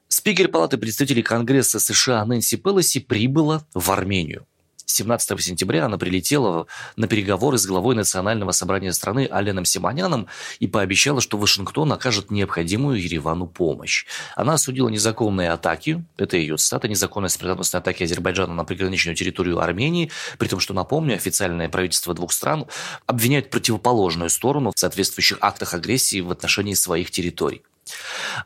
Спикер 0.07 0.49
Палаты 0.49 0.79
представителей 0.79 1.25
Конгресса 1.25 1.81
США 1.81 2.25
Нэнси 2.25 2.59
Пелоси 2.59 3.01
прибыла 3.01 3.67
в 3.75 3.91
Армению. 3.91 4.47
17 4.92 5.40
сентября 5.40 5.87
она 5.87 5.99
прилетела 5.99 6.66
на 6.97 7.06
переговоры 7.06 7.59
с 7.59 7.66
главой 7.66 7.94
Национального 7.94 8.52
собрания 8.52 8.92
страны 8.92 9.28
Аленом 9.30 9.64
Симоняном 9.64 10.26
и 10.59 10.66
пообещала, 10.66 11.20
что 11.20 11.38
Вашингтон 11.38 11.92
окажет 11.92 12.30
необходимую 12.30 13.00
Еревану 13.00 13.47
помощь. 13.47 14.06
Она 14.37 14.54
осудила 14.54 14.88
незаконные 14.88 15.50
атаки, 15.50 16.04
это 16.16 16.37
ее 16.37 16.56
цитата, 16.56 16.88
незаконные 16.88 17.30
смертоносные 17.30 17.78
атаки 17.78 18.04
Азербайджана 18.04 18.54
на 18.54 18.64
приграничную 18.64 19.16
территорию 19.16 19.61
Армении, 19.61 20.11
при 20.38 20.49
том, 20.49 20.61
что, 20.61 20.75
напомню, 20.75 21.14
официальное 21.14 21.68
правительство 21.68 22.14
двух 22.14 22.32
стран 22.32 22.66
обвиняет 23.06 23.50
противоположную 23.50 24.30
сторону 24.30 24.73
в 24.75 24.78
соответствующих 24.78 25.38
актах 25.40 25.75
агрессии 25.75 26.20
в 26.20 26.30
отношении 26.30 26.75
своих 26.75 27.11
территорий. 27.11 27.62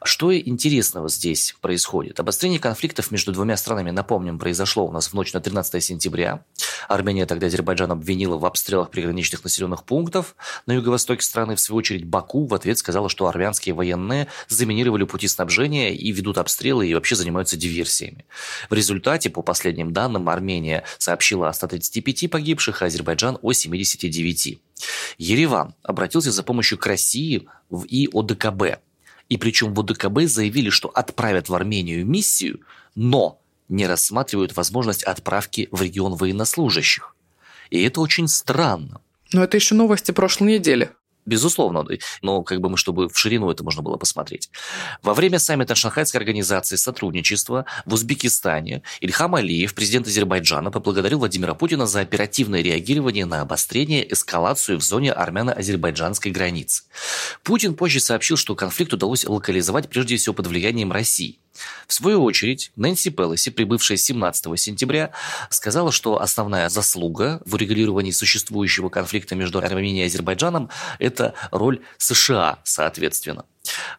Что 0.02 0.36
интересного 0.36 1.08
здесь 1.08 1.54
происходит? 1.60 2.20
Обострение 2.20 2.58
конфликтов 2.58 3.10
между 3.10 3.32
двумя 3.32 3.56
странами, 3.56 3.90
напомним, 3.90 4.38
произошло 4.38 4.86
у 4.86 4.92
нас 4.92 5.08
в 5.08 5.14
ночь 5.14 5.32
на 5.32 5.40
13 5.40 5.82
сентября. 5.82 6.44
Армения 6.88 7.26
тогда 7.26 7.46
Азербайджан 7.46 7.90
обвинила 7.92 8.36
в 8.36 8.44
обстрелах 8.44 8.90
приграничных 8.90 9.42
населенных 9.44 9.84
пунктов 9.84 10.36
на 10.66 10.72
юго-востоке 10.72 11.22
страны. 11.22 11.56
В 11.56 11.60
свою 11.60 11.78
очередь 11.78 12.04
Баку 12.04 12.46
в 12.46 12.54
ответ 12.54 12.78
сказала, 12.78 13.08
что 13.08 13.26
армянские 13.26 13.74
военные 13.74 14.28
заминировали 14.48 15.04
пути 15.04 15.28
снабжения 15.28 15.94
и 15.94 16.12
ведут 16.12 16.38
обстрелы 16.38 16.88
и 16.88 16.94
вообще 16.94 17.16
занимаются 17.16 17.56
диверсиями. 17.56 18.24
В 18.68 18.74
результате, 18.74 19.30
по 19.30 19.42
последним 19.42 19.92
данным, 19.92 20.28
Армения 20.28 20.84
сообщила 20.98 21.48
о 21.48 21.52
135 21.52 22.30
погибших, 22.30 22.82
а 22.82 22.86
Азербайджан 22.86 23.38
о 23.42 23.52
79. 23.52 24.58
Ереван 25.18 25.74
обратился 25.82 26.32
за 26.32 26.42
помощью 26.42 26.78
к 26.78 26.86
России 26.86 27.48
и 27.88 28.08
ОДКБ– 28.12 28.80
и 29.28 29.36
причем 29.36 29.74
в 29.74 29.80
ОДКБ 29.80 30.22
заявили, 30.22 30.70
что 30.70 30.88
отправят 30.88 31.48
в 31.48 31.54
Армению 31.54 32.06
миссию, 32.06 32.60
но 32.94 33.40
не 33.68 33.86
рассматривают 33.86 34.56
возможность 34.56 35.04
отправки 35.04 35.68
в 35.70 35.82
регион 35.82 36.14
военнослужащих. 36.14 37.14
И 37.70 37.82
это 37.82 38.00
очень 38.00 38.28
странно. 38.28 39.00
Но 39.32 39.42
это 39.42 39.56
еще 39.56 39.74
новости 39.74 40.12
прошлой 40.12 40.54
недели. 40.58 40.90
Безусловно, 41.26 41.84
но 42.22 42.42
как 42.42 42.60
бы 42.60 42.68
мы, 42.68 42.76
чтобы 42.76 43.08
в 43.08 43.18
ширину 43.18 43.50
это 43.50 43.64
можно 43.64 43.82
было 43.82 43.96
посмотреть. 43.96 44.50
Во 45.02 45.14
время 45.14 45.38
саммита 45.38 45.74
Шанхайской 45.74 46.20
организации 46.20 46.76
сотрудничества 46.76 47.64
в 47.86 47.94
Узбекистане 47.94 48.82
Ильхам 49.00 49.34
Алиев, 49.34 49.74
президент 49.74 50.06
Азербайджана, 50.06 50.70
поблагодарил 50.70 51.18
Владимира 51.18 51.54
Путина 51.54 51.86
за 51.86 52.00
оперативное 52.00 52.62
реагирование 52.62 53.24
на 53.24 53.40
обострение, 53.40 54.12
эскалацию 54.12 54.78
в 54.78 54.82
зоне 54.82 55.12
армяно-азербайджанской 55.12 56.30
границы. 56.30 56.84
Путин 57.42 57.74
позже 57.74 58.00
сообщил, 58.00 58.36
что 58.36 58.54
конфликт 58.54 58.92
удалось 58.92 59.24
локализовать 59.24 59.88
прежде 59.88 60.16
всего 60.16 60.34
под 60.34 60.46
влиянием 60.46 60.92
России. 60.92 61.38
В 61.86 61.92
свою 61.92 62.22
очередь, 62.24 62.72
Нэнси 62.76 63.10
Пелоси, 63.10 63.50
прибывшая 63.50 63.96
17 63.96 64.58
сентября, 64.58 65.12
сказала, 65.50 65.92
что 65.92 66.20
основная 66.20 66.68
заслуга 66.68 67.40
в 67.44 67.54
урегулировании 67.54 68.10
существующего 68.10 68.88
конфликта 68.88 69.34
между 69.34 69.58
Арменией 69.58 70.04
и 70.04 70.06
Азербайджаном– 70.06 70.70
это 70.98 71.34
роль 71.50 71.80
США, 71.98 72.58
соответственно. 72.64 73.44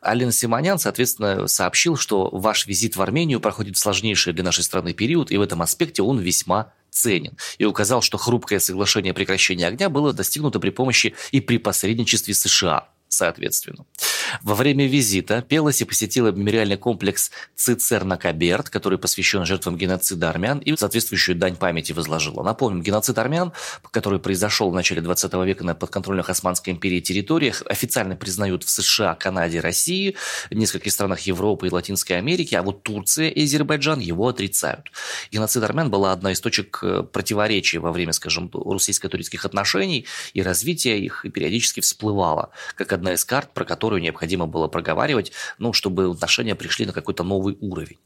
Ален 0.04 0.32
Симонян, 0.32 0.78
соответственно, 0.78 1.48
сообщил, 1.48 1.98
что 1.98 2.30
ваш 2.32 2.68
визит 2.68 2.96
в 2.96 3.02
Армению 3.02 3.40
проходит 3.40 3.78
в 3.78 3.80
сложнейший 3.80 4.34
для 4.34 4.44
нашей 4.44 4.64
страны 4.64 4.94
период, 4.94 5.32
и 5.32 5.38
в 5.38 5.42
этом 5.42 5.62
аспекте 5.62 6.04
он 6.04 6.20
весьма 6.20 6.74
ценен. 6.92 7.36
И 7.58 7.66
указал, 7.66 8.02
что 8.02 8.18
хрупкое 8.18 8.60
соглашение 8.60 9.12
о 9.12 9.16
прекращении 9.16 9.66
огня 9.66 9.90
было 9.90 10.14
достигнуто 10.14 10.60
при 10.60 10.70
помощи 10.70 11.16
и 11.32 11.42
при 11.42 11.58
посредничестве 11.58 12.34
США 12.34 12.88
соответственно. 13.08 13.86
Во 14.42 14.56
время 14.56 14.88
визита 14.88 15.42
Пелоси 15.42 15.86
посетила 15.86 16.32
мемориальный 16.32 16.78
комплекс 16.78 17.32
Цицерна-Каберт, 17.56 18.70
который 18.70 18.98
посвящен 18.98 19.46
жертвам 19.46 19.78
геноцида 19.78 20.30
армян, 20.30 20.60
и 20.60 20.76
соответствующую 20.76 21.36
дань 21.36 21.56
памяти 21.56 21.94
возложила. 21.94 22.44
Напомним, 22.44 22.82
геноцид 22.82 23.18
армян, 23.18 23.54
который 23.92 24.20
произошел 24.20 24.70
в 24.70 24.74
начале 24.74 25.02
20 25.02 25.34
века 25.46 25.64
на 25.64 25.76
подконтрольных 25.76 26.30
Османской 26.30 26.74
империи 26.74 27.00
территориях, 27.00 27.64
официально 27.68 28.16
признают 28.16 28.64
в 28.64 28.70
США, 28.70 29.16
Канаде, 29.16 29.60
России, 29.60 30.16
в 30.50 30.54
нескольких 30.54 30.92
странах 30.92 31.22
Европы 31.22 31.68
и 31.68 31.70
Латинской 31.70 32.18
Америки, 32.18 32.56
а 32.56 32.64
вот 32.64 32.84
Турция 32.84 33.30
и 33.30 33.44
Азербайджан 33.44 34.00
его 34.00 34.28
отрицают. 34.28 34.92
Геноцид 35.32 35.64
армян 35.64 35.90
была 35.90 36.12
одна 36.12 36.32
из 36.32 36.42
точек 36.42 36.80
э, 36.84 37.04
противоречия 37.04 37.80
во 37.80 37.92
время, 37.92 38.12
скажем, 38.12 38.50
руссийско-турецких 38.52 39.46
отношений, 39.46 40.06
и 40.34 40.42
развитие 40.42 41.00
их 41.00 41.26
периодически 41.34 41.80
всплывало, 41.80 42.52
как 42.76 42.94
одна 42.96 43.14
из 43.14 43.24
карт, 43.24 43.54
про 43.54 43.66
которую 43.66 44.02
необходимо 44.02 44.48
было 44.48 44.68
проговаривать, 44.68 45.32
ну, 45.58 45.74
чтобы 45.74 46.10
отношения 46.10 46.56
пришли 46.56 46.86
на 46.86 46.94
какой-то 46.94 47.24
новый 47.24 47.58
уровень. 47.62 48.00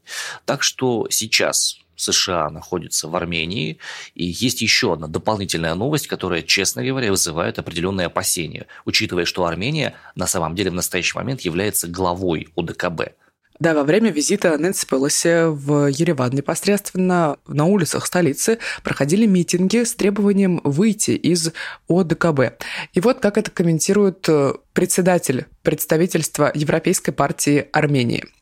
Так 0.44 0.62
что 0.62 1.06
сейчас 1.10 1.78
США 2.00 2.50
находится 2.50 3.08
в 3.08 3.16
Армении. 3.16 3.78
И 4.14 4.24
есть 4.24 4.62
еще 4.62 4.94
одна 4.94 5.06
дополнительная 5.06 5.74
новость, 5.74 6.06
которая, 6.06 6.42
честно 6.42 6.84
говоря, 6.84 7.10
вызывает 7.10 7.58
определенные 7.58 8.06
опасения, 8.06 8.66
учитывая, 8.84 9.24
что 9.24 9.44
Армения 9.44 9.94
на 10.14 10.26
самом 10.26 10.54
деле 10.54 10.70
в 10.70 10.74
настоящий 10.74 11.16
момент 11.16 11.42
является 11.42 11.88
главой 11.88 12.48
ОДКБ. 12.56 13.12
Да, 13.60 13.74
во 13.74 13.84
время 13.84 14.10
визита 14.10 14.56
Нэнси 14.56 14.86
Пелоси 14.86 15.50
в 15.50 15.86
Ереван 15.88 16.32
непосредственно 16.32 17.36
на 17.46 17.66
улицах 17.66 18.06
столицы 18.06 18.58
проходили 18.82 19.26
митинги 19.26 19.84
с 19.84 19.94
требованием 19.94 20.62
выйти 20.64 21.10
из 21.10 21.52
ОДКБ. 21.86 22.62
И 22.94 23.00
вот 23.00 23.20
как 23.20 23.36
это 23.36 23.50
комментирует 23.50 24.26
э, 24.30 24.54
председатель 24.72 25.44
представительства 25.62 26.50
Европейской 26.54 27.12
партии 27.12 27.68
Армении– 27.72 28.24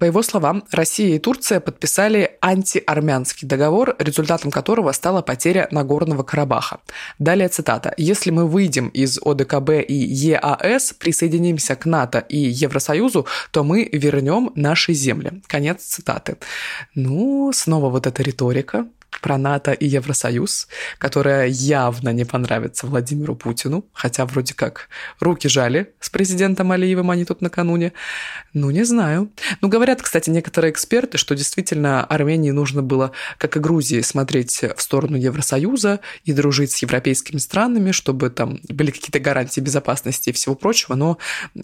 по 0.00 0.06
его 0.06 0.22
словам, 0.22 0.64
Россия 0.72 1.16
и 1.16 1.18
Турция 1.18 1.60
подписали 1.60 2.38
антиармянский 2.40 3.46
договор, 3.46 3.96
результатом 3.98 4.50
которого 4.50 4.92
стала 4.92 5.20
потеря 5.20 5.68
Нагорного 5.70 6.22
Карабаха. 6.22 6.80
Далее 7.18 7.48
цитата. 7.48 7.92
«Если 7.98 8.30
мы 8.30 8.46
выйдем 8.46 8.88
из 8.88 9.18
ОДКБ 9.22 9.70
и 9.86 9.94
ЕАС, 9.94 10.94
присоединимся 10.94 11.76
к 11.76 11.84
НАТО 11.84 12.18
и 12.18 12.38
Евросоюзу, 12.38 13.26
то 13.50 13.62
мы 13.62 13.90
вернем 13.92 14.52
наши 14.54 14.94
земли». 14.94 15.42
Конец 15.46 15.82
цитаты. 15.82 16.38
Ну, 16.94 17.52
снова 17.52 17.90
вот 17.90 18.06
эта 18.06 18.22
риторика, 18.22 18.86
про 19.20 19.38
НАТО 19.38 19.72
и 19.72 19.86
Евросоюз, 19.86 20.68
которая 20.98 21.46
явно 21.48 22.10
не 22.10 22.24
понравится 22.24 22.86
Владимиру 22.86 23.36
Путину, 23.36 23.84
хотя 23.92 24.24
вроде 24.24 24.54
как 24.54 24.88
руки 25.18 25.48
жали 25.48 25.92
с 26.00 26.08
президентом 26.08 26.72
Алиевым 26.72 27.10
они 27.10 27.24
тут 27.24 27.42
накануне. 27.42 27.92
Ну, 28.54 28.70
не 28.70 28.84
знаю. 28.84 29.30
Ну, 29.60 29.68
говорят, 29.68 30.02
кстати, 30.02 30.30
некоторые 30.30 30.72
эксперты, 30.72 31.18
что 31.18 31.34
действительно 31.34 32.04
Армении 32.04 32.50
нужно 32.50 32.82
было, 32.82 33.12
как 33.38 33.56
и 33.56 33.60
Грузии, 33.60 34.00
смотреть 34.00 34.64
в 34.76 34.80
сторону 34.80 35.16
Евросоюза 35.16 36.00
и 36.24 36.32
дружить 36.32 36.72
с 36.72 36.78
европейскими 36.78 37.38
странами, 37.38 37.90
чтобы 37.90 38.30
там 38.30 38.60
были 38.68 38.90
какие-то 38.90 39.20
гарантии 39.20 39.60
безопасности 39.60 40.30
и 40.30 40.32
всего 40.32 40.54
прочего, 40.54 40.94
но 40.94 41.18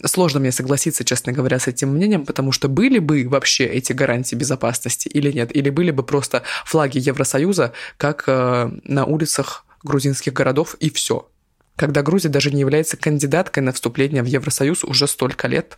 сложно 0.05 0.39
мне 0.39 0.51
согласиться, 0.51 1.03
честно 1.03 1.31
говоря, 1.31 1.59
с 1.59 1.67
этим 1.67 1.89
мнением, 1.89 2.25
потому 2.25 2.51
что 2.51 2.67
были 2.67 2.99
бы 2.99 3.27
вообще 3.27 3.65
эти 3.65 3.93
гарантии 3.93 4.35
безопасности 4.35 5.07
или 5.07 5.31
нет, 5.31 5.55
или 5.55 5.69
были 5.69 5.91
бы 5.91 6.03
просто 6.03 6.43
флаги 6.65 6.99
Евросоюза 6.99 7.36
Союза, 7.37 7.71
как 7.97 8.23
э, 8.25 8.71
на 8.83 9.05
улицах 9.05 9.63
грузинских 9.83 10.33
городов, 10.33 10.73
и 10.79 10.89
все. 10.89 11.29
Когда 11.75 12.01
Грузия 12.01 12.29
даже 12.29 12.49
не 12.49 12.61
является 12.61 12.97
кандидаткой 12.97 13.61
на 13.61 13.71
вступление 13.71 14.23
в 14.23 14.25
Евросоюз 14.25 14.83
уже 14.83 15.05
столько 15.05 15.47
лет. 15.47 15.77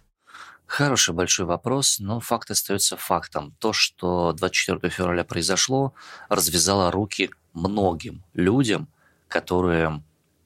Хороший 0.66 1.14
большой 1.14 1.46
вопрос, 1.46 2.00
но 2.00 2.22
факт 2.22 2.50
остается 2.50 2.96
фактом. 2.96 3.54
То, 3.60 3.74
что 3.74 4.32
24 4.32 4.90
февраля 4.90 5.26
произошло, 5.26 5.94
развязало 6.30 6.92
руки 6.92 7.30
многим 7.54 8.24
людям, 8.34 8.88
которые 9.28 10.02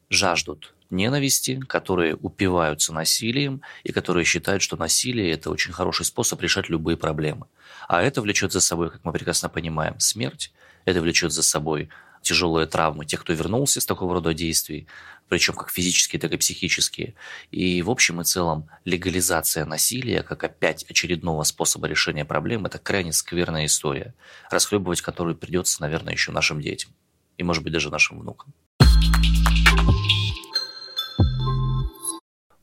жаждут 0.09 0.73
ненависти, 0.89 1.59
которые 1.67 2.15
упиваются 2.15 2.91
насилием 2.91 3.61
и 3.83 3.91
которые 3.91 4.25
считают, 4.25 4.63
что 4.63 4.77
насилие– 4.77 5.31
это 5.33 5.51
очень 5.51 5.73
хороший 5.73 6.05
способ 6.05 6.41
решать 6.41 6.69
любые 6.69 6.97
проблемы. 6.97 7.45
А 7.87 8.01
это 8.01 8.21
влечет 8.21 8.51
за 8.51 8.61
собой, 8.61 8.89
как 8.89 9.03
мы 9.03 9.11
прекрасно 9.11 9.49
понимаем, 9.49 9.99
смерть, 9.99 10.51
это 10.85 11.01
влечет 11.01 11.31
за 11.31 11.43
собой 11.43 11.89
тяжелые 12.21 12.67
травмы 12.67 13.05
тех, 13.05 13.21
кто 13.21 13.33
вернулся 13.33 13.81
с 13.81 13.85
такого 13.85 14.13
рода 14.13 14.33
действий, 14.33 14.87
причем 15.27 15.53
как 15.53 15.69
физические, 15.69 16.19
так 16.19 16.31
и 16.31 16.37
психические. 16.37 17.15
И 17.51 17.81
в 17.81 17.89
общем 17.89 18.21
и 18.21 18.23
целом 18.23 18.69
легализация 18.85 19.65
насилия, 19.65 20.23
как 20.23 20.43
опять 20.43 20.83
очередного 20.89 21.43
способа 21.43 21.87
решения 21.87 22.25
проблем, 22.25 22.65
это 22.65 22.79
крайне 22.79 23.13
скверная 23.13 23.65
история, 23.65 24.15
расхлебывать 24.49 25.01
которую 25.01 25.35
придется, 25.35 25.81
наверное, 25.81 26.13
еще 26.13 26.31
нашим 26.31 26.61
детям 26.61 26.91
и, 27.37 27.43
может 27.43 27.63
быть, 27.63 27.73
даже 27.73 27.89
нашим 27.89 28.19
внукам. 28.19 28.53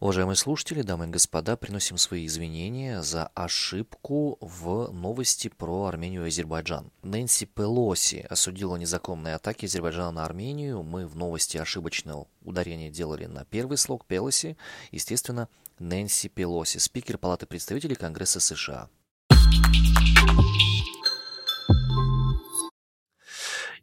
Уважаемые 0.00 0.36
слушатели, 0.36 0.80
дамы 0.80 1.04
и 1.04 1.08
господа, 1.08 1.58
приносим 1.58 1.98
свои 1.98 2.24
извинения 2.24 3.02
за 3.02 3.26
ошибку 3.34 4.38
в 4.40 4.90
новости 4.92 5.48
про 5.48 5.84
Армению 5.84 6.24
и 6.24 6.28
Азербайджан. 6.28 6.90
Нэнси 7.02 7.44
Пелоси 7.44 8.26
осудила 8.30 8.76
незаконные 8.76 9.34
атаки 9.34 9.66
Азербайджана 9.66 10.10
на 10.10 10.24
Армению. 10.24 10.82
Мы 10.82 11.06
в 11.06 11.16
новости 11.16 11.58
ошибочное 11.58 12.24
ударение 12.40 12.90
делали 12.90 13.26
на 13.26 13.44
первый 13.44 13.76
слог 13.76 14.06
Пелоси. 14.06 14.56
Естественно, 14.90 15.50
Нэнси 15.78 16.30
Пелоси, 16.30 16.78
спикер 16.78 17.18
Палаты 17.18 17.44
представителей 17.44 17.94
Конгресса 17.94 18.40
США. 18.40 18.88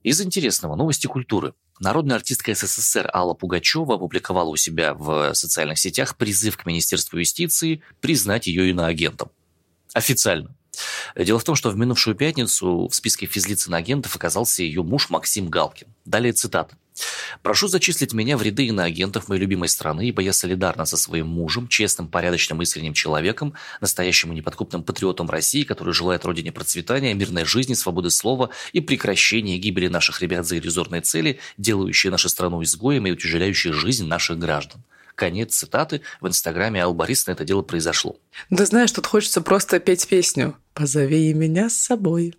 Из 0.01 0.19
интересного 0.19 0.75
новости 0.75 1.05
культуры. 1.05 1.53
Народная 1.79 2.15
артистка 2.15 2.53
СССР 2.55 3.09
Алла 3.13 3.33
Пугачева 3.33 3.95
опубликовала 3.95 4.49
у 4.49 4.55
себя 4.55 4.93
в 4.93 5.33
социальных 5.33 5.77
сетях 5.77 6.17
призыв 6.17 6.57
к 6.57 6.65
Министерству 6.65 7.19
юстиции 7.19 7.81
признать 8.01 8.47
ее 8.47 8.69
иноагентом. 8.69 9.29
Официально. 9.93 10.55
Дело 11.15 11.39
в 11.39 11.43
том, 11.43 11.55
что 11.55 11.69
в 11.69 11.77
минувшую 11.77 12.15
пятницу 12.15 12.87
в 12.87 12.93
списке 12.93 13.25
физлиц 13.25 13.67
иноагентов 13.67 14.15
оказался 14.15 14.63
ее 14.63 14.83
муж 14.83 15.09
Максим 15.09 15.49
Галкин. 15.49 15.87
Далее 16.05 16.33
цитата. 16.33 16.77
Прошу 17.41 17.67
зачислить 17.67 18.13
меня 18.13 18.37
в 18.37 18.41
ряды 18.41 18.67
иноагентов 18.67 19.27
моей 19.27 19.41
любимой 19.41 19.69
страны, 19.69 20.07
ибо 20.07 20.21
я 20.21 20.33
солидарна 20.33 20.85
со 20.85 20.97
своим 20.97 21.27
мужем, 21.27 21.67
честным, 21.67 22.07
порядочным, 22.07 22.61
искренним 22.61 22.93
человеком, 22.93 23.53
настоящим 23.81 24.31
и 24.31 24.35
неподкупным 24.35 24.83
патриотом 24.83 25.29
России, 25.29 25.63
который 25.63 25.93
желает 25.93 26.25
родине 26.25 26.51
процветания, 26.51 27.13
мирной 27.13 27.45
жизни, 27.45 27.73
свободы 27.73 28.09
слова 28.09 28.49
и 28.73 28.81
прекращения 28.81 29.57
гибели 29.57 29.87
наших 29.87 30.21
ребят 30.21 30.45
за 30.45 30.57
иллюзорные 30.57 31.01
цели, 31.01 31.39
делающие 31.57 32.11
нашу 32.11 32.29
страну 32.29 32.63
изгоем 32.63 33.05
и 33.07 33.11
утяжеляющие 33.11 33.73
жизнь 33.73 34.05
наших 34.07 34.39
граждан. 34.39 34.83
Конец 35.15 35.55
цитаты. 35.55 36.01
В 36.21 36.27
инстаграме 36.27 36.83
Алла 36.83 36.93
Борисовна 36.93 37.33
это 37.33 37.43
дело 37.43 37.63
произошло. 37.63 38.19
Да 38.51 38.65
знаешь, 38.65 38.91
тут 38.91 39.07
хочется 39.07 39.41
просто 39.41 39.79
петь 39.79 40.07
песню 40.07 40.55
«Позови 40.75 41.33
меня 41.33 41.69
с 41.71 41.73
собой». 41.73 42.35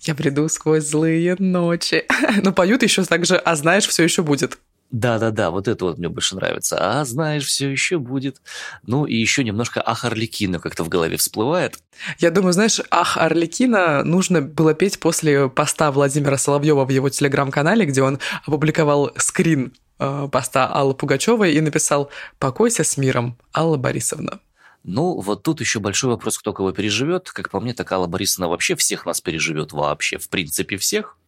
Я 0.00 0.14
приду 0.14 0.48
сквозь 0.48 0.84
злые 0.84 1.36
ночи. 1.38 2.04
Но 2.42 2.52
поют 2.52 2.82
еще 2.82 3.04
так 3.04 3.26
же, 3.26 3.36
а 3.36 3.56
знаешь, 3.56 3.86
все 3.86 4.04
еще 4.04 4.22
будет. 4.22 4.58
Да-да-да, 4.90 5.50
вот 5.50 5.68
это 5.68 5.84
вот 5.84 5.98
мне 5.98 6.08
больше 6.08 6.34
нравится. 6.34 7.00
А 7.00 7.04
знаешь, 7.04 7.44
все 7.44 7.68
еще 7.68 7.98
будет. 7.98 8.40
Ну 8.86 9.04
и 9.04 9.14
еще 9.14 9.44
немножко 9.44 9.82
Ах 9.84 10.04
Орликина 10.04 10.60
как-то 10.60 10.82
в 10.82 10.88
голове 10.88 11.18
всплывает. 11.18 11.78
Я 12.18 12.30
думаю, 12.30 12.54
знаешь, 12.54 12.80
Ах 12.90 13.18
Орликина 13.18 14.02
нужно 14.04 14.40
было 14.40 14.72
петь 14.72 14.98
после 14.98 15.50
поста 15.50 15.92
Владимира 15.92 16.38
Соловьева 16.38 16.86
в 16.86 16.88
его 16.88 17.10
телеграм-канале, 17.10 17.84
где 17.84 18.02
он 18.02 18.18
опубликовал 18.46 19.12
скрин 19.18 19.74
э, 19.98 20.28
поста 20.32 20.66
Аллы 20.66 20.94
Пугачевой 20.94 21.52
и 21.52 21.60
написал 21.60 22.10
«Покойся 22.38 22.82
с 22.82 22.96
миром, 22.96 23.36
Алла 23.54 23.76
Борисовна». 23.76 24.40
Ну, 24.88 25.20
вот 25.20 25.42
тут 25.42 25.60
еще 25.60 25.80
большой 25.80 26.10
вопрос, 26.10 26.38
кто 26.38 26.54
кого 26.54 26.72
переживет. 26.72 27.30
Как 27.30 27.50
по 27.50 27.60
мне, 27.60 27.74
так 27.74 27.92
Алла 27.92 28.06
Борисовна 28.06 28.48
вообще 28.48 28.74
всех 28.74 29.04
нас 29.04 29.20
переживет 29.20 29.72
вообще, 29.72 30.16
в 30.16 30.30
принципе, 30.30 30.78
всех. 30.78 31.18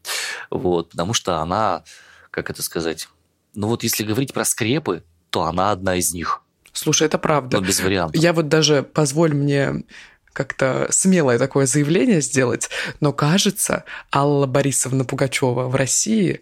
Вот, 0.49 0.91
потому 0.91 1.13
что 1.13 1.37
она, 1.37 1.85
как 2.31 2.49
это 2.49 2.63
сказать, 2.63 3.09
ну 3.55 3.69
вот 3.69 3.83
если 3.83 4.03
говорить 4.03 4.33
про 4.33 4.47
скрепы, 4.47 5.05
то 5.29 5.43
она 5.43 5.73
одна 5.73 5.97
из 5.97 6.15
них. 6.15 6.43
Слушай, 6.73 7.07
это 7.07 7.19
правда. 7.19 7.61
Но 7.61 7.67
без 7.67 7.81
вариантов. 7.81 8.21
Я 8.21 8.33
вот 8.33 8.49
даже, 8.49 8.83
позволь 8.83 9.35
мне 9.35 9.85
как-то 10.33 10.87
смелое 10.91 11.39
такое 11.39 11.67
заявление 11.67 12.23
сделать, 12.23 12.71
но 13.01 13.13
кажется, 13.13 13.85
Алла 14.15 14.47
Борисовна 14.47 15.05
Пугачева 15.05 15.69
в 15.69 15.75
России 15.75 16.41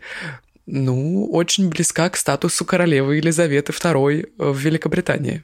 ну, 0.67 1.29
очень 1.33 1.69
близка 1.71 2.11
к 2.11 2.17
статусу 2.17 2.65
королевы 2.65 3.17
Елизаветы 3.17 3.73
II 3.73 4.31
в 4.37 4.57
Великобритании. 4.57 5.43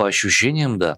По 0.00 0.06
ощущениям, 0.06 0.78
да. 0.78 0.96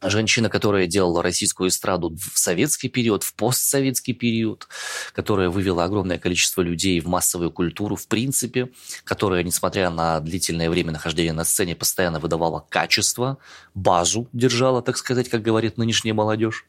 Женщина, 0.00 0.48
которая 0.48 0.86
делала 0.86 1.24
российскую 1.24 1.70
эстраду 1.70 2.16
в 2.16 2.38
советский 2.38 2.88
период, 2.88 3.24
в 3.24 3.34
постсоветский 3.34 4.14
период, 4.14 4.68
которая 5.12 5.48
вывела 5.48 5.82
огромное 5.82 6.18
количество 6.18 6.62
людей 6.62 7.00
в 7.00 7.08
массовую 7.08 7.50
культуру, 7.50 7.96
в 7.96 8.06
принципе, 8.06 8.70
которая, 9.02 9.42
несмотря 9.42 9.90
на 9.90 10.20
длительное 10.20 10.70
время 10.70 10.92
нахождения 10.92 11.32
на 11.32 11.42
сцене, 11.42 11.74
постоянно 11.74 12.20
выдавала 12.20 12.64
качество, 12.68 13.38
базу 13.74 14.28
держала, 14.32 14.82
так 14.82 14.98
сказать, 14.98 15.28
как 15.28 15.42
говорит 15.42 15.76
нынешняя 15.76 16.14
молодежь. 16.14 16.64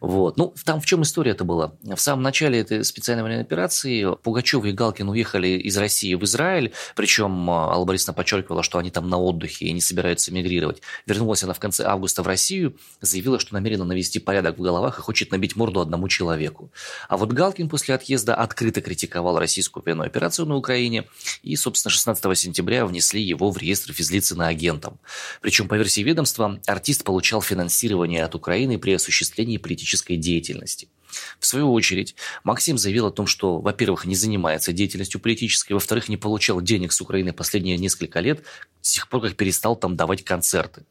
Вот. 0.00 0.36
Ну, 0.36 0.54
там 0.64 0.80
в 0.80 0.86
чем 0.86 1.02
история 1.02 1.32
это 1.32 1.44
была? 1.44 1.74
В 1.82 1.98
самом 1.98 2.22
начале 2.22 2.60
этой 2.60 2.84
специальной 2.84 3.22
военной 3.22 3.42
операции 3.42 4.14
Пугачев 4.22 4.64
и 4.64 4.72
Галкин 4.72 5.08
уехали 5.08 5.48
из 5.48 5.76
России 5.76 6.14
в 6.14 6.24
Израиль, 6.24 6.72
причем 6.96 7.50
а, 7.50 7.72
Алла 7.72 7.84
Борисовна 7.84 8.14
подчеркивала, 8.14 8.62
что 8.62 8.78
они 8.78 8.90
там 8.90 9.08
на 9.08 9.18
отдыхе 9.18 9.66
и 9.66 9.72
не 9.72 9.80
собираются 9.80 10.32
мигрировать. 10.32 10.82
Вернулась 11.06 11.44
она 11.44 11.52
в 11.52 11.60
конце 11.60 11.84
августа 11.84 12.22
в 12.22 12.26
Россию, 12.26 12.76
заявила, 13.00 13.38
что 13.38 13.54
намерена 13.54 13.84
навести 13.84 14.18
порядок 14.18 14.58
в 14.58 14.62
головах 14.62 14.98
и 14.98 15.02
хочет 15.02 15.30
набить 15.30 15.56
морду 15.56 15.80
одному 15.80 16.08
человеку. 16.08 16.72
А 17.08 17.16
вот 17.16 17.32
Галкин 17.32 17.68
после 17.68 17.94
отъезда 17.94 18.34
открыто 18.34 18.80
критиковал 18.80 19.38
российскую 19.38 19.82
военную 19.84 20.06
операцию 20.06 20.46
на 20.46 20.56
Украине 20.56 21.04
и, 21.42 21.56
собственно, 21.56 21.90
16 21.90 22.38
сентября 22.38 22.86
внесли 22.86 23.22
его 23.22 23.50
в 23.50 23.58
реестр 23.58 23.92
физлицы 23.92 24.34
на 24.34 24.48
агентом. 24.48 24.98
Причем, 25.40 25.68
по 25.68 25.74
версии 25.74 26.00
ведомства, 26.00 26.60
артист 26.66 27.04
получал 27.04 27.42
финансирование 27.42 28.24
от 28.24 28.34
Украины 28.34 28.78
при 28.78 28.92
осуществлении 28.92 29.41
политических 29.58 29.82
политической 29.92 30.16
деятельности. 30.16 30.88
В 31.38 31.46
свою 31.46 31.72
очередь, 31.72 32.14
Максим 32.44 32.78
заявил 32.78 33.06
о 33.06 33.10
том, 33.10 33.26
что, 33.26 33.60
во-первых, 33.60 34.06
не 34.06 34.14
занимается 34.14 34.72
деятельностью 34.72 35.20
политической, 35.20 35.74
во-вторых, 35.74 36.08
не 36.08 36.16
получал 36.16 36.62
денег 36.62 36.92
с 36.92 37.00
Украины 37.00 37.32
последние 37.32 37.76
несколько 37.76 38.20
лет, 38.20 38.44
с 38.80 38.92
тех 38.92 39.08
пор, 39.08 39.20
как 39.20 39.36
перестал 39.36 39.76
там 39.76 39.96
давать 39.96 40.24
концерты. 40.24 40.84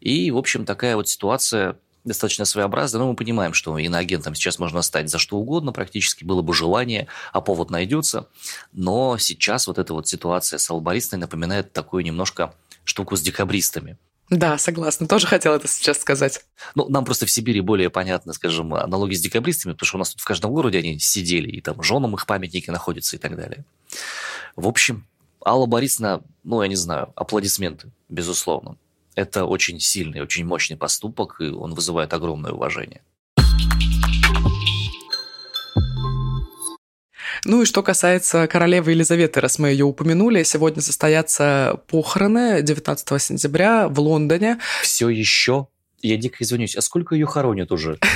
И, 0.00 0.30
в 0.32 0.36
общем, 0.36 0.64
такая 0.64 0.96
вот 0.96 1.08
ситуация 1.08 1.76
достаточно 2.04 2.44
своеобразная, 2.44 3.02
но 3.02 3.10
мы 3.10 3.14
понимаем, 3.14 3.52
что 3.52 3.78
иноагентом 3.78 4.34
сейчас 4.34 4.58
можно 4.58 4.82
стать 4.82 5.08
за 5.08 5.18
что 5.18 5.36
угодно, 5.36 5.72
практически 5.72 6.24
было 6.24 6.42
бы 6.42 6.52
желание, 6.52 7.06
а 7.32 7.40
повод 7.40 7.70
найдется. 7.70 8.26
Но 8.72 9.18
сейчас 9.18 9.68
вот 9.68 9.78
эта 9.78 9.94
вот 9.94 10.08
ситуация 10.08 10.58
с 10.58 10.68
Албаристой 10.70 11.20
напоминает 11.20 11.72
такую 11.72 12.02
немножко 12.02 12.54
штуку 12.84 13.14
с 13.14 13.20
декабристами. 13.20 13.96
Да, 14.32 14.56
согласна. 14.56 15.06
Тоже 15.06 15.26
хотела 15.26 15.56
это 15.56 15.68
сейчас 15.68 16.00
сказать. 16.00 16.42
Ну, 16.74 16.88
нам 16.88 17.04
просто 17.04 17.26
в 17.26 17.30
Сибири 17.30 17.60
более 17.60 17.90
понятно, 17.90 18.32
скажем, 18.32 18.72
аналогии 18.72 19.14
с 19.14 19.20
декабристами, 19.20 19.74
потому 19.74 19.86
что 19.86 19.96
у 19.96 19.98
нас 19.98 20.10
тут 20.10 20.22
в 20.22 20.24
каждом 20.24 20.52
городе 20.52 20.78
они 20.78 20.98
сидели, 20.98 21.50
и 21.50 21.60
там 21.60 21.82
женам 21.82 22.14
их 22.14 22.24
памятники 22.24 22.70
находятся 22.70 23.16
и 23.16 23.18
так 23.18 23.36
далее. 23.36 23.66
В 24.56 24.66
общем, 24.66 25.06
Алла 25.44 25.66
Борисовна, 25.66 26.22
ну, 26.44 26.62
я 26.62 26.68
не 26.68 26.76
знаю, 26.76 27.12
аплодисменты, 27.14 27.90
безусловно. 28.08 28.78
Это 29.14 29.44
очень 29.44 29.78
сильный, 29.80 30.22
очень 30.22 30.46
мощный 30.46 30.78
поступок, 30.78 31.36
и 31.40 31.48
он 31.48 31.74
вызывает 31.74 32.14
огромное 32.14 32.52
уважение. 32.52 33.02
Ну 37.44 37.62
и 37.62 37.64
что 37.64 37.82
касается 37.82 38.46
королевы 38.46 38.92
Елизаветы, 38.92 39.40
раз 39.40 39.58
мы 39.58 39.70
ее 39.70 39.84
упомянули, 39.84 40.44
сегодня 40.44 40.80
состоятся 40.80 41.80
похороны 41.88 42.62
19 42.62 43.20
сентября 43.20 43.88
в 43.88 43.98
Лондоне. 43.98 44.60
Все 44.82 45.08
еще 45.08 45.66
я 46.02 46.16
дико 46.16 46.36
извинюсь, 46.40 46.76
а 46.76 46.80
сколько 46.80 47.14
ее 47.14 47.26
хоронят 47.26 47.72
уже? 47.72 47.98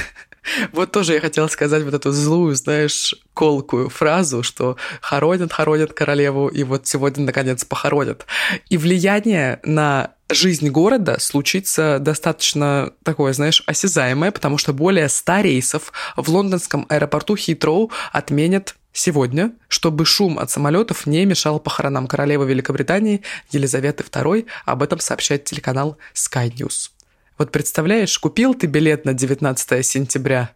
Вот 0.73 0.93
тоже 0.93 1.15
я 1.15 1.21
хотела 1.21 1.49
сказать 1.49 1.83
вот 1.83 1.93
эту 1.93 2.13
злую, 2.13 2.55
знаешь, 2.55 3.17
колкую 3.35 3.89
фразу, 3.89 4.45
что 4.45 4.77
хоронят, 5.01 5.53
хоронят 5.53 5.93
королеву, 5.93 6.47
и 6.47 6.63
вот 6.63 6.87
сегодня, 6.87 7.25
наконец, 7.25 7.65
похоронят. 7.65 8.27
И 8.69 8.77
влияние 8.77 9.59
на 9.65 10.13
жизнь 10.31 10.69
города 10.69 11.19
случится 11.19 11.99
достаточно 11.99 12.93
такое, 13.03 13.33
знаешь, 13.33 13.65
осязаемое, 13.67 14.31
потому 14.31 14.57
что 14.57 14.73
более 14.73 15.09
100 15.09 15.41
рейсов 15.41 15.93
в 16.17 16.29
лондонском 16.31 16.87
аэропорту 16.89 17.35
Хитроу 17.35 17.91
отменят 18.13 18.77
сегодня, 18.97 19.53
чтобы 19.69 20.07
шум 20.07 20.39
от 20.39 20.51
самолетов 20.51 21.07
не 21.07 21.27
мешал 21.27 21.61
похоронам 21.61 22.07
королевы 22.07 22.47
Великобритании 22.47 23.23
Елизаветы 23.51 24.03
II. 24.03 24.47
Об 24.65 24.83
этом 24.83 25.01
сообщает 25.01 25.45
телеканал 25.45 25.99
Sky 26.15 26.51
News. 26.51 26.91
Вот 27.37 27.53
представляешь, 27.53 28.19
купил 28.19 28.55
ты 28.55 28.67
билет 28.67 29.05
на 29.05 29.13
19 29.13 29.85
сентября 29.85 30.51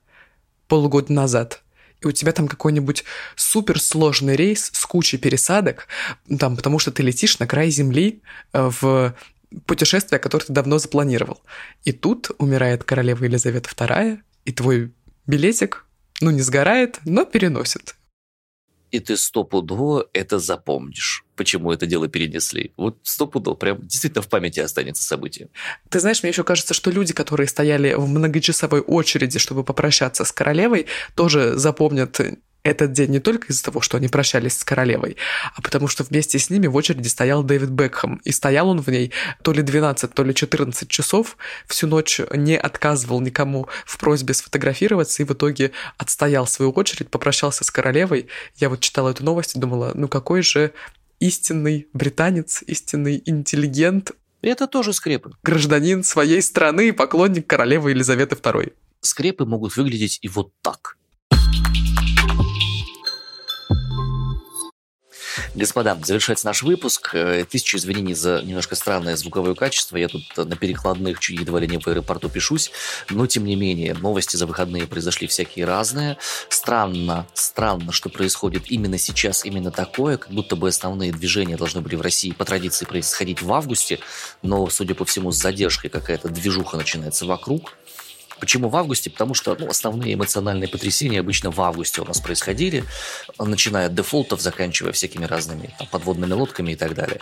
полгода 0.68 1.12
назад, 1.12 1.62
и 2.00 2.07
у 2.07 2.12
тебя 2.12 2.33
там 2.33 2.48
какой-нибудь 2.48 3.05
суперсложный 3.37 4.37
рейс 4.37 4.70
с 4.72 4.87
кучей 4.87 5.18
пересадок, 5.18 5.87
там, 6.38 6.57
потому 6.57 6.79
что 6.79 6.90
ты 6.90 7.03
летишь 7.03 7.38
на 7.38 7.46
край 7.46 7.68
земли 7.68 8.22
э, 8.55 8.70
в 8.81 9.14
путешествие, 9.66 10.18
которое 10.18 10.46
ты 10.46 10.53
давно 10.55 10.79
запланировал. 10.79 11.42
И 11.85 11.92
тут 11.92 12.31
умирает 12.38 12.85
королева 12.85 13.24
Елизавета 13.24 13.68
II, 13.68 14.20
и 14.46 14.53
твой 14.53 14.92
билетик, 15.26 15.85
ну, 16.22 16.31
не 16.31 16.40
сгорает, 16.40 17.00
но 17.05 17.26
переносит 17.26 17.96
и 18.90 19.00
ты 19.00 19.16
стопудово 19.16 20.09
это 20.12 20.38
запомнишь, 20.38 21.24
почему 21.37 21.72
это 21.72 21.87
дело 21.87 22.09
перенесли. 22.09 22.72
Вот 22.76 22.98
стопудово, 23.03 23.55
прям 23.55 23.87
действительно 23.87 24.22
в 24.22 24.29
памяти 24.29 24.61
останется 24.61 25.05
событие. 25.05 25.48
Ты 25.88 26.00
знаешь, 26.00 26.22
мне 26.22 26.31
еще 26.31 26.44
кажется, 26.44 26.74
что 26.74 26.90
люди, 26.90 27.12
которые 27.12 27.48
стояли 27.48 27.94
в 27.94 28.07
многочасовой 28.07 28.81
очереди, 28.81 29.38
чтобы 29.38 29.64
попрощаться 29.64 30.24
с 30.24 30.33
королевой, 30.33 30.87
тоже 31.14 31.57
запомнят 31.57 32.20
этот 32.62 32.92
день 32.92 33.10
не 33.10 33.20
только 33.20 33.48
из-за 33.48 33.64
того, 33.64 33.80
что 33.80 33.96
они 33.96 34.08
прощались 34.08 34.58
с 34.58 34.64
королевой, 34.64 35.16
а 35.54 35.62
потому 35.62 35.88
что 35.88 36.04
вместе 36.04 36.38
с 36.38 36.50
ними 36.50 36.66
в 36.66 36.76
очереди 36.76 37.08
стоял 37.08 37.42
Дэвид 37.42 37.70
Бекхэм. 37.70 38.20
И 38.24 38.32
стоял 38.32 38.68
он 38.68 38.80
в 38.80 38.88
ней 38.88 39.12
то 39.42 39.52
ли 39.52 39.62
12, 39.62 40.12
то 40.12 40.22
ли 40.22 40.34
14 40.34 40.88
часов, 40.88 41.36
всю 41.66 41.86
ночь 41.86 42.20
не 42.34 42.58
отказывал 42.58 43.20
никому 43.20 43.68
в 43.86 43.98
просьбе 43.98 44.34
сфотографироваться 44.34 45.22
и 45.22 45.26
в 45.26 45.32
итоге 45.32 45.72
отстоял 45.96 46.46
свою 46.46 46.72
очередь, 46.72 47.08
попрощался 47.10 47.64
с 47.64 47.70
королевой. 47.70 48.28
Я 48.56 48.68
вот 48.68 48.80
читала 48.80 49.10
эту 49.10 49.24
новость 49.24 49.56
и 49.56 49.58
думала, 49.58 49.92
ну 49.94 50.08
какой 50.08 50.42
же 50.42 50.72
истинный 51.18 51.88
британец, 51.92 52.62
истинный 52.66 53.22
интеллигент. 53.24 54.12
Это 54.42 54.66
тоже 54.66 54.92
скрепы. 54.92 55.32
Гражданин 55.42 56.02
своей 56.02 56.40
страны 56.40 56.88
и 56.88 56.92
поклонник 56.92 57.46
королевы 57.46 57.90
Елизаветы 57.90 58.36
II. 58.36 58.72
Скрепы 59.00 59.44
могут 59.44 59.76
выглядеть 59.76 60.18
и 60.22 60.28
вот 60.28 60.52
так. 60.62 60.96
Господа, 65.54 65.98
завершается 66.02 66.46
наш 66.46 66.62
выпуск. 66.62 67.10
Э, 67.14 67.44
тысячу 67.48 67.76
извинений 67.76 68.14
за 68.14 68.42
немножко 68.42 68.74
странное 68.74 69.16
звуковое 69.16 69.54
качество. 69.54 69.96
Я 69.96 70.08
тут 70.08 70.24
на 70.36 70.56
перекладных 70.56 71.20
едва 71.28 71.60
ли 71.60 71.66
не 71.66 71.78
в 71.78 71.86
аэропорту 71.86 72.28
пишусь. 72.28 72.70
Но, 73.08 73.26
тем 73.26 73.44
не 73.44 73.56
менее, 73.56 73.94
новости 73.94 74.36
за 74.36 74.46
выходные 74.46 74.86
произошли 74.86 75.26
всякие 75.26 75.64
разные. 75.64 76.16
Странно, 76.48 77.26
странно, 77.34 77.92
что 77.92 78.08
происходит 78.08 78.70
именно 78.70 78.98
сейчас, 78.98 79.44
именно 79.44 79.70
такое, 79.70 80.16
как 80.16 80.32
будто 80.32 80.56
бы 80.56 80.68
основные 80.68 81.12
движения 81.12 81.56
должны 81.56 81.80
были 81.80 81.96
в 81.96 82.00
России 82.00 82.32
по 82.32 82.44
традиции 82.44 82.84
происходить 82.84 83.42
в 83.42 83.52
августе, 83.52 84.00
но, 84.42 84.68
судя 84.68 84.94
по 84.94 85.04
всему, 85.04 85.32
с 85.32 85.36
задержкой 85.36 85.90
какая-то 85.90 86.28
движуха 86.28 86.76
начинается 86.76 87.26
вокруг. 87.26 87.76
Почему 88.40 88.68
в 88.68 88.76
августе? 88.76 89.11
Потому 89.11 89.35
что 89.35 89.57
ну, 89.59 89.68
основные 89.68 90.14
эмоциональные 90.14 90.68
потрясения 90.68 91.20
обычно 91.20 91.50
в 91.50 91.61
августе 91.61 92.00
у 92.00 92.05
нас 92.05 92.20
происходили, 92.20 92.85
начиная 93.38 93.87
от 93.87 93.94
дефолтов, 93.94 94.40
заканчивая 94.40 94.92
всякими 94.92 95.24
разными 95.24 95.74
там, 95.79 95.87
подводными 95.88 96.33
лодками 96.33 96.72
и 96.72 96.76
так 96.76 96.94
далее. 96.94 97.20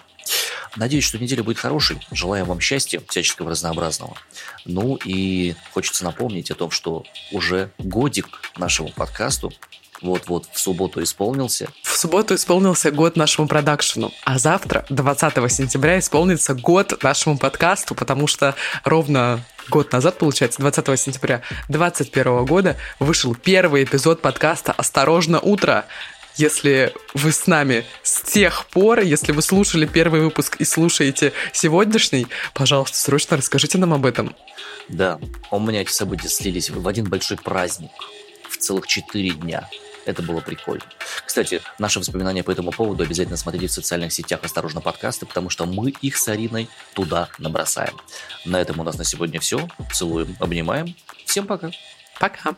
Надеюсь, 0.77 1.05
что 1.05 1.19
неделя 1.19 1.43
будет 1.43 1.59
хорошей. 1.59 1.99
Желаю 2.13 2.45
вам 2.45 2.61
счастья, 2.61 3.03
всяческого 3.09 3.51
разнообразного. 3.51 4.17
Ну 4.65 4.97
и 5.05 5.55
хочется 5.73 6.05
напомнить 6.05 6.51
о 6.51 6.55
том, 6.55 6.71
что 6.71 7.05
уже 7.33 7.73
годик 7.79 8.29
нашему 8.57 8.91
подкасту 8.91 9.53
вот-вот 10.01 10.49
в 10.53 10.61
субботу 10.61 11.03
исполнился. 11.03 11.69
В 11.83 11.97
субботу 11.97 12.35
исполнился 12.35 12.91
год 12.91 13.17
нашему 13.17 13.49
продакшену, 13.49 14.13
а 14.25 14.39
завтра, 14.39 14.87
20 14.91 15.53
сентября, 15.53 15.99
исполнится 15.99 16.55
год 16.55 17.03
нашему 17.03 17.39
подкасту, 17.39 17.95
потому 17.95 18.27
что 18.27 18.55
ровно 18.85 19.45
год 19.69 19.93
назад, 19.93 20.19
получается, 20.19 20.61
20 20.61 20.99
сентября 20.99 21.43
2021 21.69 22.45
года 22.45 22.77
вышел 22.99 23.35
первый 23.35 23.85
эпизод 23.85 24.21
подкаста 24.21 24.73
«Осторожно, 24.73 25.41
утро!» 25.41 25.85
Если 26.37 26.95
вы 27.15 27.33
с 27.33 27.49
нами 27.49 27.85
с 28.05 28.21
тех 28.21 28.67
пор, 28.67 29.01
если 29.01 29.33
вы 29.33 29.43
слушали 29.43 29.87
первый 29.87 30.21
выпуск 30.21 30.55
и 30.61 30.65
слушаете 30.65 31.33
сегодняшний, 31.53 32.29
пожалуйста, 32.55 32.97
срочно 32.97 33.37
расскажите 33.37 33.77
нам 33.77 33.93
об 33.93 34.07
этом. 34.07 34.37
Да, 34.89 35.19
у 35.51 35.59
меня 35.59 35.83
эти 35.83 35.91
события 35.91 36.29
слились 36.29 36.71
в 36.71 36.87
один 36.87 37.07
большой 37.07 37.39
праздник 37.39 37.91
в 38.49 38.57
целых 38.57 38.87
четыре 38.87 39.31
дня. 39.31 39.69
Это 40.09 40.23
было 40.23 40.40
прикольно. 40.40 40.85
Кстати, 41.27 41.61
наши 41.79 41.99
воспоминания 41.99 42.42
по 42.42 42.51
этому 42.51 42.73
поводу 42.73 43.03
обязательно 43.03 43.37
смотрите 43.37 43.66
в 43.66 43.73
социальных 43.73 44.11
сетях 44.11 44.40
«Осторожно, 44.42 44.81
подкасты», 44.81 45.27
потому 45.27 45.51
что 45.51 45.66
мы 45.66 45.90
их 45.90 46.16
с 46.16 46.27
Ариной 46.29 46.71
туда 46.94 47.29
набросаем. 47.37 47.94
На 48.47 48.59
этом 48.59 48.81
у 48.81 48.85
нас 48.85 48.97
на 48.97 49.05
сегодня 49.05 49.38
все. 49.38 49.68
Целуем, 49.92 50.35
обнимаем. 50.40 50.97
Всем 51.27 51.47
пока. 51.47 51.71
Пока. 52.18 52.57